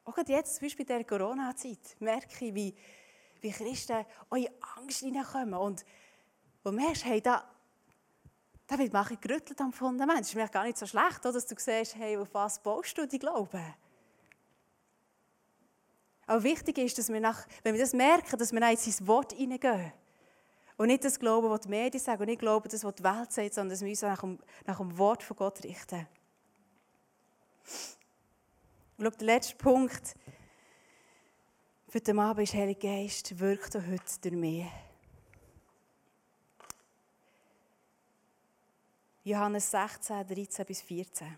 Auch 0.05 0.17
jetzt, 0.25 0.55
zum 0.55 0.65
Beispiel 0.65 0.85
in 0.89 0.97
dieser 0.97 1.03
Corona-Zeit, 1.03 1.97
merke 1.99 2.45
ich, 2.45 2.53
wie, 2.53 2.75
wie 3.41 3.51
Christen 3.51 4.05
eure 4.29 4.51
Angst 4.77 4.99
hineinkommen. 4.99 5.55
Und 5.55 5.85
du 6.63 6.71
merkst, 6.71 7.05
hey, 7.05 7.21
da, 7.21 7.43
da 8.67 8.77
wird 8.77 8.93
man 8.93 9.05
gerüttelt 9.19 9.59
am 9.59 9.73
Fundament. 9.73 10.21
Das 10.21 10.29
ist 10.29 10.35
mir 10.35 10.47
gar 10.47 10.63
nicht 10.63 10.77
so 10.77 10.85
schlecht, 10.85 11.25
dass 11.25 11.45
du 11.45 11.55
siehst, 11.57 11.95
hey, 11.95 12.17
auf 12.17 12.33
was 12.33 12.61
baust 12.61 12.97
du 12.97 13.07
die 13.07 13.19
Glauben? 13.19 13.73
Aber 16.27 16.43
wichtig 16.43 16.77
ist, 16.77 16.97
dass 16.97 17.09
wir 17.09 17.19
nach, 17.19 17.45
wenn 17.63 17.75
wir 17.75 17.81
das 17.81 17.93
merken, 17.93 18.37
dass 18.37 18.51
wir 18.51 18.69
in 18.69 18.77
sein 18.77 19.07
Wort 19.07 19.33
hineingehen. 19.33 19.91
Und 20.77 20.87
nicht 20.87 21.05
das 21.05 21.19
Glauben, 21.19 21.49
was 21.49 21.61
die 21.61 21.69
Medien 21.69 22.03
sagen, 22.03 22.21
und 22.21 22.27
nicht 22.27 22.39
Glauben, 22.39 22.67
das, 22.69 22.83
was 22.83 22.95
die 22.95 23.03
Welt 23.03 23.31
sagt, 23.31 23.53
sondern 23.53 23.69
dass 23.69 23.81
wir 23.81 23.89
uns 23.89 24.01
nach 24.01 24.19
dem, 24.19 24.39
nach 24.65 24.77
dem 24.77 24.97
Wort 24.97 25.23
von 25.23 25.37
Gott 25.37 25.63
richten. 25.63 26.07
Und 28.97 29.05
schau, 29.05 29.09
der 29.11 29.25
letzte 29.25 29.55
Punkt 29.55 30.15
für 31.87 32.01
den 32.01 32.19
Abend 32.19 32.43
ist, 32.43 32.53
Heilige 32.53 32.79
Geist, 32.79 33.39
wirkt 33.39 33.75
heute 33.75 34.19
durch 34.21 34.35
mich. 34.35 34.65
Johannes 39.23 39.71
16, 39.71 40.27
13 40.27 40.65
bis 40.65 40.81
14. 40.81 41.37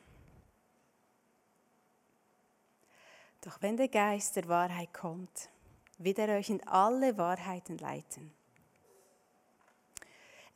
Doch 3.41 3.62
wenn 3.62 3.78
der 3.78 3.88
Geist 3.88 4.36
der 4.36 4.47
Wahrheit 4.47 4.93
kommt, 4.93 5.50
wird 5.97 6.19
er 6.19 6.38
euch 6.38 6.50
in 6.50 6.67
alle 6.67 7.17
Wahrheiten 7.17 7.78
leiten. 7.78 8.37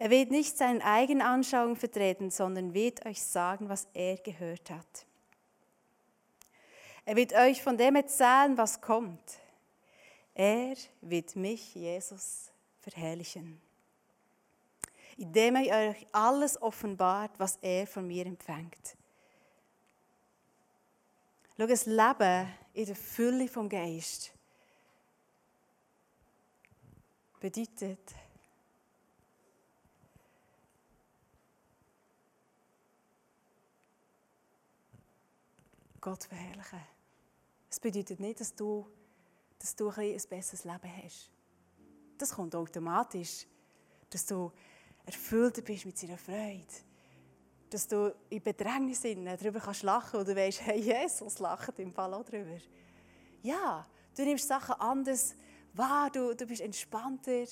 Er 0.01 0.09
wird 0.09 0.31
nicht 0.31 0.57
seine 0.57 0.83
eigene 0.83 1.23
Anschauung 1.23 1.75
vertreten, 1.75 2.31
sondern 2.31 2.73
wird 2.73 3.05
euch 3.05 3.21
sagen, 3.21 3.69
was 3.69 3.87
er 3.93 4.17
gehört 4.17 4.71
hat. 4.71 5.05
Er 7.05 7.15
wird 7.15 7.33
euch 7.33 7.61
von 7.61 7.77
dem 7.77 7.95
erzählen, 7.95 8.57
was 8.57 8.81
kommt. 8.81 9.21
Er 10.33 10.75
wird 11.01 11.35
mich, 11.35 11.75
Jesus, 11.75 12.49
verherrlichen, 12.79 13.61
indem 15.17 15.57
er 15.57 15.91
euch 15.91 16.07
alles 16.11 16.59
offenbart, 16.59 17.33
was 17.37 17.59
er 17.61 17.85
von 17.85 18.07
mir 18.07 18.25
empfängt. 18.25 18.97
Schau, 21.59 21.67
das 21.67 21.85
Leben 21.85 22.51
in 22.73 22.85
der 22.87 22.95
Fülle 22.95 23.47
vom 23.47 23.69
Geist 23.69 24.33
bedeutet, 27.39 28.15
Gott 36.01 36.23
verherrlichen. 36.23 36.81
Es 37.69 37.79
bedeutet 37.79 38.19
nicht, 38.19 38.39
dass 38.39 38.55
du, 38.55 38.87
dass 39.59 39.75
du 39.75 39.89
ein, 39.89 40.13
ein 40.13 40.21
besseres 40.29 40.65
Leben 40.65 40.91
hast. 41.03 41.31
Das 42.17 42.31
kommt 42.31 42.55
automatisch. 42.55 43.45
Dass 44.09 44.25
du 44.25 44.51
erfüllt 45.05 45.63
bist 45.63 45.85
mit 45.85 45.97
seiner 45.97 46.17
Freude. 46.17 46.65
Dass 47.69 47.87
du 47.87 48.13
in 48.29 48.41
Bedrängnis 48.41 49.01
darüber 49.01 49.59
kannst 49.59 49.83
lachen 49.83 50.25
du 50.25 50.35
weißt, 50.35 50.61
hey, 50.61 50.81
Jesus 50.81 51.39
lacht 51.39 51.79
im 51.79 51.93
Fall 51.93 52.13
auch 52.13 52.25
darüber. 52.25 52.57
Ja, 53.41 53.87
du 54.17 54.23
nimmst 54.23 54.47
Sachen 54.47 54.75
anders 54.75 55.35
wahr, 55.73 56.09
du, 56.09 56.35
du 56.35 56.45
bist 56.45 56.61
entspannter. 56.61 57.45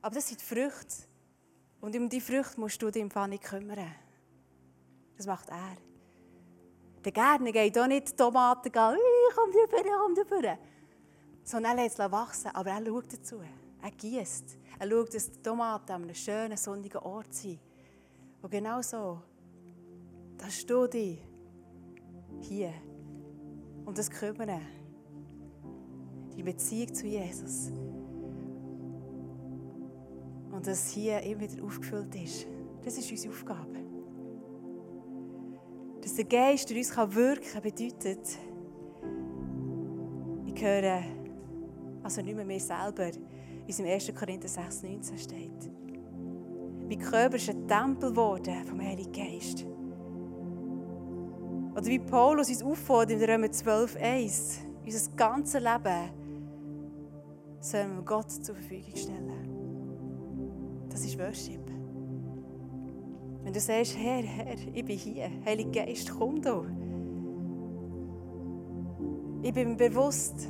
Aber 0.00 0.14
das 0.14 0.28
sind 0.28 0.40
Früchte, 0.40 1.06
Und 1.80 1.94
um 1.96 2.08
die 2.08 2.20
Früchte 2.20 2.58
musst 2.58 2.80
du 2.80 2.90
dich 2.90 3.02
im 3.02 3.10
Fall 3.10 3.28
nicht 3.28 3.44
kümmern. 3.44 3.94
Das 5.16 5.26
macht 5.26 5.50
er. 5.50 5.76
Der 7.04 7.12
Gärtner 7.12 7.52
geht 7.52 7.78
auch 7.78 7.86
nicht 7.86 8.16
Tomaten 8.16 8.72
gehen, 8.72 8.96
ich 8.96 9.34
dir 9.52 9.68
vor, 9.68 9.98
komm 9.98 10.26
vor. 10.26 10.58
Sondern 11.42 11.76
er 11.76 11.84
lässt 11.84 11.98
es 11.98 12.12
wachsen, 12.12 12.50
aber 12.54 12.70
er 12.70 12.84
schaut 12.84 13.12
dazu. 13.12 13.40
Er 13.82 13.90
gießt. 13.90 14.56
Er 14.78 14.88
schaut, 14.88 15.14
dass 15.14 15.30
die 15.30 15.42
Tomaten 15.42 15.92
an 15.92 16.02
einem 16.04 16.14
schönen, 16.14 16.56
sonnigen 16.56 17.02
Ort 17.02 17.34
sind. 17.34 17.60
Und 18.40 18.50
genau 18.50 18.80
so, 18.80 19.20
da 20.38 20.48
steht 20.48 20.94
dich 20.94 21.18
hier 22.40 22.72
um 23.84 23.94
das 23.94 24.10
kümmern. 24.10 24.60
Die 26.36 26.42
Beziehung 26.42 26.94
zu 26.94 27.06
Jesus. 27.06 27.70
Und 30.50 30.66
dass 30.66 30.90
hier 30.90 31.20
immer 31.20 31.42
wieder 31.42 31.62
aufgefüllt 31.62 32.14
ist. 32.14 32.46
Das 32.82 32.96
ist 32.96 33.10
unsere 33.10 33.32
Aufgabe. 33.32 33.83
Dass 36.04 36.14
der 36.16 36.26
Geist 36.26 36.68
durch 36.68 36.80
uns 36.80 37.14
wirken 37.14 37.44
kann, 37.50 37.62
bedeutet, 37.62 38.38
ich 40.44 40.62
höre, 40.62 41.02
also 42.02 42.20
nicht 42.20 42.36
mehr 42.36 42.44
mir 42.44 42.60
selber, 42.60 43.10
wie 43.64 43.70
es 43.70 43.78
im 43.78 43.86
1. 43.86 44.12
Korinther 44.14 44.46
6, 44.46 44.82
19 44.82 45.18
steht. 45.18 45.72
Mein 46.86 46.98
Körper 46.98 47.36
ist 47.36 47.48
ein 47.48 47.66
Tempel 47.66 48.10
geworden 48.10 48.66
vom 48.66 48.82
Heiligen 48.82 49.12
Geist. 49.12 49.64
Oder 51.72 51.86
wie 51.86 51.98
Paulus 51.98 52.50
uns 52.50 52.62
auffordert 52.62 53.22
in 53.22 53.24
Römer 53.24 53.50
12, 53.50 53.96
1. 53.96 54.58
Unser 54.84 55.10
ganzes 55.12 55.62
Leben 55.62 56.10
sollen 57.60 57.96
wir 57.96 58.02
Gott 58.02 58.30
zur 58.30 58.54
Verfügung 58.56 58.94
stellen. 58.94 59.48
Das 60.90 61.02
ist 61.02 61.18
Worship. 61.18 61.63
Wenn 63.44 63.52
du 63.52 63.60
sagst, 63.60 63.96
Herr, 63.98 64.22
Herr, 64.22 64.56
ich 64.72 64.84
bin 64.84 64.96
hier, 64.96 65.30
Heiliger 65.44 65.84
Geist, 65.84 66.10
komm 66.18 66.40
du. 66.40 66.64
Ich 69.42 69.52
bin 69.52 69.70
mir 69.72 69.76
bewusst, 69.76 70.48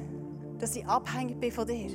dass 0.60 0.76
ich 0.76 0.86
abhängig 0.86 1.40
bin 1.40 1.50
von 1.50 1.66
dir. 1.66 1.90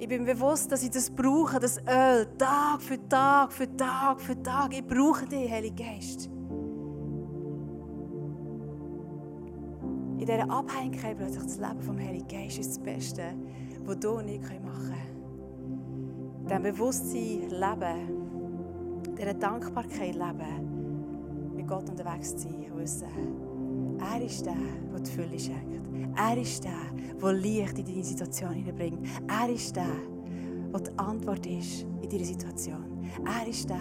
Ich 0.00 0.08
bin 0.08 0.24
mir 0.24 0.34
bewusst, 0.34 0.72
dass 0.72 0.82
ich 0.82 0.90
das 0.90 1.08
brauche, 1.08 1.60
das 1.60 1.78
Öl, 1.78 2.26
Tag 2.36 2.82
für 2.82 3.08
Tag 3.08 3.52
für 3.52 3.76
Tag 3.76 4.20
für 4.20 4.42
Tag. 4.42 4.76
Ich 4.76 4.84
brauche 4.84 5.24
dich, 5.26 5.48
Heiliger 5.48 5.84
Geist. 5.84 6.28
In 10.18 10.26
dieser 10.26 10.50
Abhängigkeit 10.50 11.16
plötzlich 11.16 11.44
das 11.44 11.58
Leben 11.58 11.80
vom 11.80 11.96
Heiligen 11.96 12.26
Geist 12.26 12.58
ist 12.58 12.70
das 12.70 12.78
Beste, 12.80 13.22
was 13.84 14.00
du 14.00 14.10
und 14.18 14.26
ich 14.26 14.40
machen 14.40 14.60
können. 14.60 15.01
Diesem 16.44 16.62
Bewusstsein 16.62 17.48
leben, 17.50 19.12
dieser 19.16 19.34
Dankbarkeit 19.34 20.14
leben, 20.14 21.54
mit 21.54 21.66
Gott 21.66 21.88
unterwegs 21.88 22.36
zu 22.36 22.48
sein 22.48 22.66
und 22.72 22.80
wissen, 22.80 23.06
er 23.98 24.22
ist 24.22 24.44
der, 24.44 24.56
der 24.92 25.00
die 25.00 25.10
Fülle 25.10 25.38
schenkt. 25.38 25.80
Er 26.16 26.36
ist 26.36 26.64
der, 26.64 26.72
der 27.20 27.32
Licht 27.32 27.78
in 27.78 27.84
deine 27.84 28.04
Situation 28.04 28.52
hineinbringt. 28.52 29.06
Er 29.28 29.48
ist 29.48 29.76
der, 29.76 29.86
der 30.72 30.80
die 30.80 30.98
Antwort 30.98 31.46
ist 31.46 31.86
in 32.02 32.08
deiner 32.08 32.24
Situation. 32.24 32.92
Er 33.24 33.46
ist 33.48 33.70
der, 33.70 33.78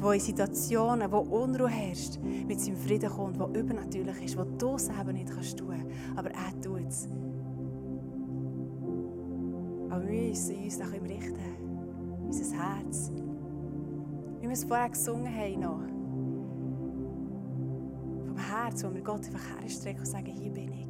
der 0.00 0.12
in 0.12 0.20
Situationen, 0.20 1.10
wo 1.10 1.18
Unruhe 1.18 1.68
herrscht, 1.68 2.18
mit 2.22 2.60
seinem 2.60 2.76
Frieden 2.76 3.10
kommt, 3.10 3.38
der 3.38 3.48
übernatürlich 3.48 4.24
ist, 4.24 4.38
wo 4.38 4.44
du 4.44 4.78
selber 4.78 5.12
nicht 5.12 5.30
kannst 5.30 5.58
tun. 5.58 5.84
Aber 6.16 6.30
er 6.30 6.60
tut 6.60 6.86
es. 6.88 7.08
Aber 9.90 10.06
wir 10.06 10.28
müssen 10.28 10.56
uns 10.56 10.78
nach 10.78 10.92
ihm 10.92 11.04
richten. 11.04 11.63
Unser 12.26 12.56
Herz. 12.56 13.12
Wie 14.40 14.46
wir 14.46 14.52
es 14.52 14.64
vorher 14.64 14.90
gesungen 14.90 15.32
haben 15.34 15.60
noch. 15.60 15.80
Vom 18.26 18.36
Herz, 18.36 18.84
wo 18.84 18.94
wir 18.94 19.02
Gott 19.02 19.26
einfach 19.26 19.60
herstrecken 19.60 20.00
und 20.00 20.06
sagen, 20.06 20.26
hier 20.26 20.52
bin 20.52 20.72
ich. 20.72 20.84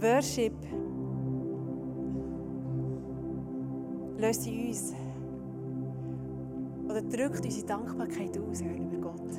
Worship 0.00 0.54
löst 4.18 4.46
in 4.46 4.68
uns 4.68 4.94
oder 6.84 7.02
drückt 7.02 7.44
unsere 7.44 7.66
Dankbarkeit 7.66 8.38
aus 8.38 8.60
gegenüber 8.60 8.98
Gott. 8.98 9.30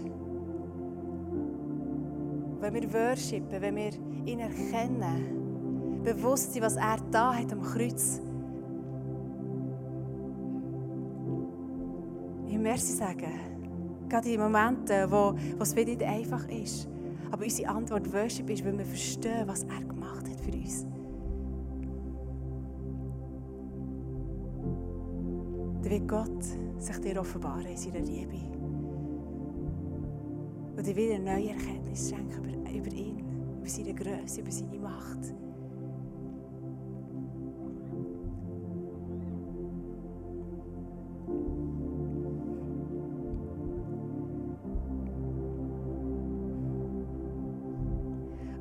Wenn 2.59 2.73
wir 2.73 2.93
worshipen, 2.93 3.61
wenn 3.61 3.75
wir 3.75 3.91
ihn 4.25 4.39
erkennen, 4.39 6.01
bewusst 6.03 6.53
sind, 6.53 6.63
was 6.63 6.75
er 6.75 6.97
da 7.11 7.33
hat 7.33 7.51
am 7.51 7.61
Kreuz, 7.61 8.21
ich 12.47 12.57
Merci 12.57 12.93
sagen, 12.93 13.31
gerade 14.09 14.29
in 14.29 14.39
Momenten, 14.39 15.11
wo, 15.11 15.33
wo 15.57 15.63
es 15.63 15.75
nicht 15.75 16.01
einfach 16.03 16.47
ist, 16.49 16.87
aber 17.31 17.43
unsere 17.43 17.69
Antwort 17.69 18.11
Worship 18.13 18.49
ist, 18.49 18.65
weil 18.65 18.77
wir 18.77 18.85
verstehen, 18.85 19.47
was 19.47 19.63
er 19.63 19.83
gemacht 19.83 20.27
hat 20.29 20.39
für 20.39 20.51
uns. 20.51 20.85
Dann 25.81 25.91
wird 25.91 26.07
Gott 26.07 26.43
sich 26.77 26.97
dir 26.99 27.19
offenbaren 27.19 27.65
in 27.65 27.77
seiner 27.77 27.99
Liebe. 27.99 28.37
Und 30.75 30.85
dir 30.85 30.95
wieder 30.95 31.19
neue 31.19 31.49
Erkenntnis 31.49 32.09
schenken 32.09 32.43
über, 32.43 32.71
über 32.71 32.91
ihn, 32.95 33.23
über 33.65 33.71
seine 33.71 33.93
Größe, 33.95 34.41
über 34.41 34.51
seine 34.51 34.79
Macht. 34.79 35.33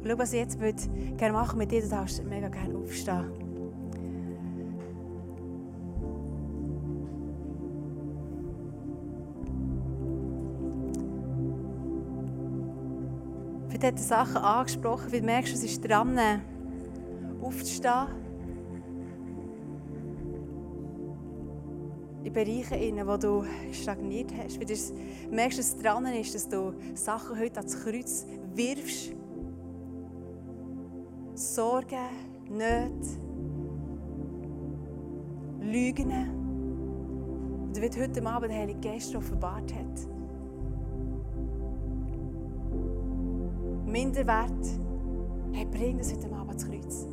Schau, 0.07 0.19
was 0.19 0.33
ich 0.33 0.39
jetzt 0.39 0.61
würde 0.61 1.17
gerne 1.17 1.33
machen 1.33 1.59
mit 1.59 1.71
dir, 1.71 1.83
du 1.83 1.89
darfst 1.89 2.25
mega 2.25 2.49
gerne 2.49 2.79
aufstehen. 2.79 3.54
Vielleicht 13.85 13.99
hat 13.99 14.27
Sachen 14.27 14.37
angesprochen, 14.39 15.13
weil 15.13 15.21
du 15.21 15.27
merkst, 15.27 15.53
es 15.53 15.63
ist 15.63 15.87
dran, 15.87 16.19
aufzustehen. 17.43 18.07
In 22.23 22.33
Bereichen, 22.33 23.07
wo 23.07 23.19
du 23.19 23.45
stagniert 23.73 24.33
hast. 24.39 24.59
Weil 24.59 24.65
du 24.65 25.35
merkst, 25.37 25.59
dass 25.59 25.67
es 25.67 25.77
dran 25.77 26.07
ist, 26.07 26.35
dass 26.35 26.49
du 26.49 26.73
Sachen 26.95 27.39
heute 27.39 27.59
ans 27.59 27.85
Kreuz 27.85 28.25
wirfst 28.55 29.13
Sorgen, 31.35 32.09
Nöte, 32.49 33.21
Lügen. 35.61 36.11
Und 37.67 37.77
wie 37.77 38.01
heute 38.01 38.27
Abend 38.27 38.51
der 38.51 38.61
Heilige 38.61 38.81
Geist 38.81 39.15
offenbart 39.15 39.75
hat. 39.75 40.14
Minderwert, 43.95 44.51
hey, 45.53 45.67
bring 45.67 45.99
das 45.99 46.13
heute 46.13 46.35
Abend 46.35 46.59
zu 46.59 46.69
Kreuz. 46.69 47.07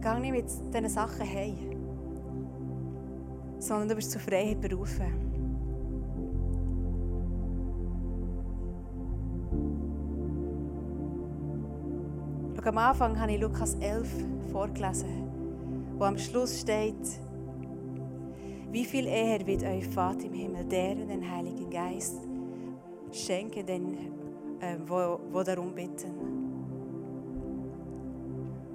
Geh 0.00 0.20
nicht 0.20 0.30
mit 0.30 0.44
diesen 0.72 0.88
Sachen 0.88 1.28
heim, 1.28 1.56
sondern 3.58 3.88
du 3.88 3.96
bist 3.96 4.12
zur 4.12 4.20
Freiheit 4.20 4.60
berufen. 4.60 5.06
am 12.64 12.78
Anfang 12.78 13.20
habe 13.20 13.32
ich 13.32 13.40
Lukas 13.40 13.74
11 13.80 14.08
vorgelesen, 14.52 15.28
wo 15.98 16.04
am 16.04 16.16
Schluss 16.18 16.60
steht, 16.60 17.20
wie 18.70 18.84
viel 18.84 19.08
eher 19.08 19.44
wird 19.44 19.64
euch 19.64 19.88
Vater 19.88 20.26
im 20.26 20.34
Himmel 20.34 20.64
deren 20.66 21.08
den 21.08 21.28
Heiligen 21.28 21.68
Geist 21.68 22.20
schenken, 23.14 23.66
den, 23.66 23.94
äh, 24.60 24.76
wo, 24.86 25.20
wo 25.32 25.42
darum 25.42 25.74
bitten. 25.74 26.12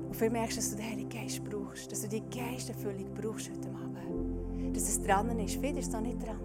Und 0.07 0.15
viel 0.15 0.29
merkst 0.29 0.57
dass 0.57 0.71
du 0.71 0.77
den 0.77 0.85
Heiligen 0.85 1.09
Geist 1.09 1.43
brauchst, 1.43 1.91
dass 1.91 2.01
du 2.01 2.07
die 2.07 2.23
Geisterfüllung 2.29 3.13
brauchst 3.13 3.51
heute 3.51 3.69
Abend. 3.69 4.75
Dass 4.75 4.89
es 4.89 5.01
dran 5.01 5.37
ist, 5.39 5.55
vielleicht 5.55 5.77
ist 5.77 5.87
es 5.87 5.93
noch 5.93 6.01
nicht 6.01 6.25
dran. 6.25 6.39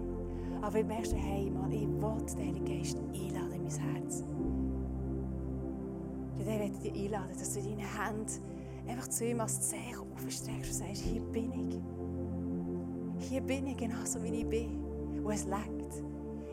Aber 0.61 0.79
du 0.79 0.85
merkst, 0.85 1.13
hey, 1.15 1.49
mal, 1.49 1.71
ich 1.71 1.81
will 1.81 2.25
den 2.27 2.47
Heiligen 2.47 2.65
Geist 2.65 2.97
einladen 2.97 3.53
in 3.53 3.63
mein 3.63 3.93
Herz 3.93 4.23
der 6.45 6.59
möchte 6.59 6.79
dich 6.79 6.93
einladen, 6.93 7.35
dass 7.37 7.53
du 7.53 7.61
deine 7.61 7.81
Hände 7.81 8.31
einfach 8.87 9.07
zu 9.07 9.25
ihm 9.25 9.39
als 9.39 9.69
Zeichen 9.69 10.05
aufstreckst 10.13 10.71
und 10.71 10.87
sagst, 10.87 11.01
hier 11.01 11.21
bin 11.21 11.51
ich. 11.53 13.27
Hier 13.29 13.41
bin 13.41 13.67
ich 13.67 13.77
genauso 13.77 14.21
wie 14.23 14.41
ich 14.41 14.47
bin. 14.47 14.83
Und 15.23 15.33
es 15.33 15.45
leckt. 15.45 15.74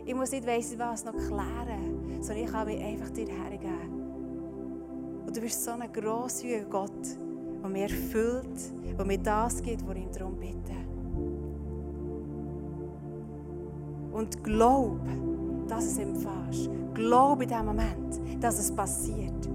Ich 0.04 0.14
muss 0.14 0.32
nicht 0.32 0.46
weiss, 0.46 0.76
was 0.78 1.04
noch 1.04 1.12
klären, 1.12 2.20
sondern 2.20 2.44
ich 2.44 2.50
kann 2.50 2.66
mich 2.66 2.82
einfach 2.82 3.10
dir 3.10 3.28
hergeben. 3.28 4.02
Und 5.26 5.36
du 5.36 5.40
bist 5.40 5.64
so 5.64 5.70
ein 5.70 5.92
grosszügiger 5.92 6.64
Gott, 6.64 6.90
der 7.62 7.70
mir 7.70 7.84
erfüllt, 7.84 8.72
der 8.98 9.04
mir 9.04 9.18
das 9.18 9.62
gibt, 9.62 9.86
was 9.86 9.96
ich 9.96 10.02
ihm 10.02 10.12
darum 10.12 10.36
bitte. 10.38 10.72
Und 14.12 14.42
glaub, 14.42 14.98
dass 15.68 15.84
es 15.84 15.98
empfängst. 15.98 16.68
Glaub 16.94 17.40
in 17.40 17.48
dem 17.48 17.64
Moment, 17.64 18.20
dass 18.40 18.58
es 18.58 18.74
passiert. 18.74 19.48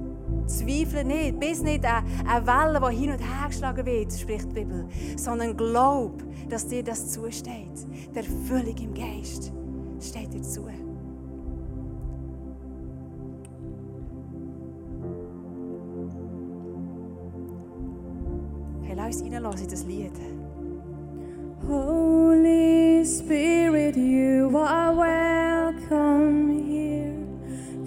Zweifle 0.48 1.04
nicht, 1.04 1.40
bis 1.40 1.62
nicht 1.62 1.84
eine, 1.86 2.48
Welle, 2.48 2.80
die 2.90 2.96
hin 2.96 3.12
und 3.12 3.20
her 3.20 3.48
geschlagen 3.48 3.86
wird, 3.86 4.14
spricht 4.14 4.50
die 4.50 4.54
Bibel, 4.62 4.88
sondern 5.18 5.58
glaub, 5.58 6.24
dass 6.48 6.68
dir 6.68 6.84
das 6.84 7.12
zusteht. 7.12 7.86
Der 8.16 8.24
Erfüllung 8.24 8.78
im 8.78 8.94
Geist 8.94 9.52
steht 10.02 10.34
dir 10.34 10.42
zu. 10.42 10.68
Hey, 18.84 18.96
lass 18.96 19.22
uns 19.22 19.62
in 19.62 19.70
das 19.70 19.86
Lied. 19.86 20.12
Holy 21.68 23.04
Spirit, 23.04 23.98
you 23.98 24.58
are 24.58 24.94
welcome 24.94 26.50
here. 26.50 27.14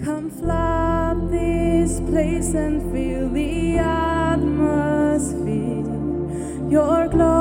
Come 0.03 0.29
flood 0.29 1.31
this 1.31 1.99
place 2.01 2.53
and 2.53 2.81
fill 2.91 3.29
the 3.29 3.79
atmosphere. 3.79 5.41
Your 6.69 7.07
glory, 7.07 7.40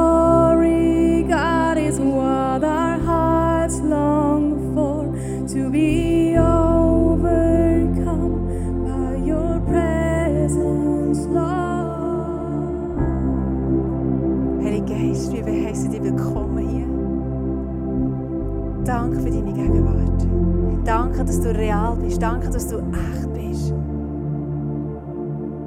Danke, 21.21 21.33
dass 21.33 21.43
du 21.43 21.55
real 21.55 21.97
bist. 21.97 22.23
Danke, 22.23 22.49
dass 22.49 22.69
du 22.69 22.79
echt 22.79 23.33
bist. 23.35 23.75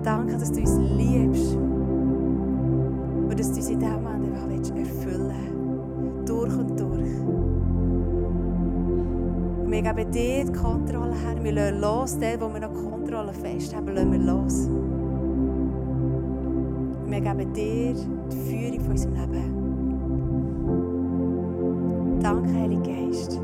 Danke, 0.01 0.35
dass 0.35 0.51
du 0.51 0.59
uns 0.61 0.79
liebst. 0.97 1.53
Und 1.53 3.39
dass 3.39 3.51
du 3.51 3.57
uns 3.57 3.69
in 3.69 3.77
diesem 3.79 4.01
Moment 4.01 4.25
einfach 4.33 4.47
willst 4.49 4.75
erfüllen 4.75 6.25
Durch 6.25 6.57
und 6.57 6.79
durch. 6.79 7.19
Und 9.61 9.71
wir 9.71 9.81
geben 9.83 10.11
dir 10.11 10.45
die 10.45 10.51
Kontrolle 10.53 11.13
her. 11.13 11.35
Wir 11.43 11.51
lassen 11.51 11.81
los, 11.81 12.17
dort, 12.17 12.41
wo 12.41 12.51
wir 12.51 12.61
noch 12.61 12.73
Kontrolle 12.73 13.33
festhaben, 13.33 13.93
lassen 13.93 14.11
wir 14.11 14.19
los. 14.21 14.67
Und 17.05 17.11
wir 17.11 17.21
geben 17.21 17.53
dir 17.53 17.93
die 17.93 18.37
Führung 18.49 18.79
von 18.79 18.91
unserem 18.91 19.13
Leben. 19.13 19.53
Danke, 22.23 22.53
Heilige 22.55 22.81
Geist, 22.81 23.39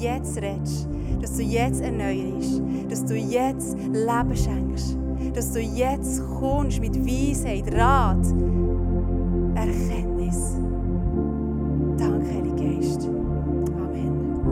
jetzt 0.00 0.36
redest, 0.36 0.88
dass 1.20 1.36
du 1.36 1.42
jetzt 1.42 1.80
erneuerst, 1.82 2.62
dass 2.88 3.04
du 3.04 3.16
jetzt 3.16 3.76
Leben 3.78 4.36
schenkst, 4.36 4.96
dass 5.34 5.52
du 5.52 5.60
jetzt 5.60 6.22
kommst 6.38 6.80
mit 6.80 6.96
Weisheit, 7.06 7.72
Rat. 7.74 8.26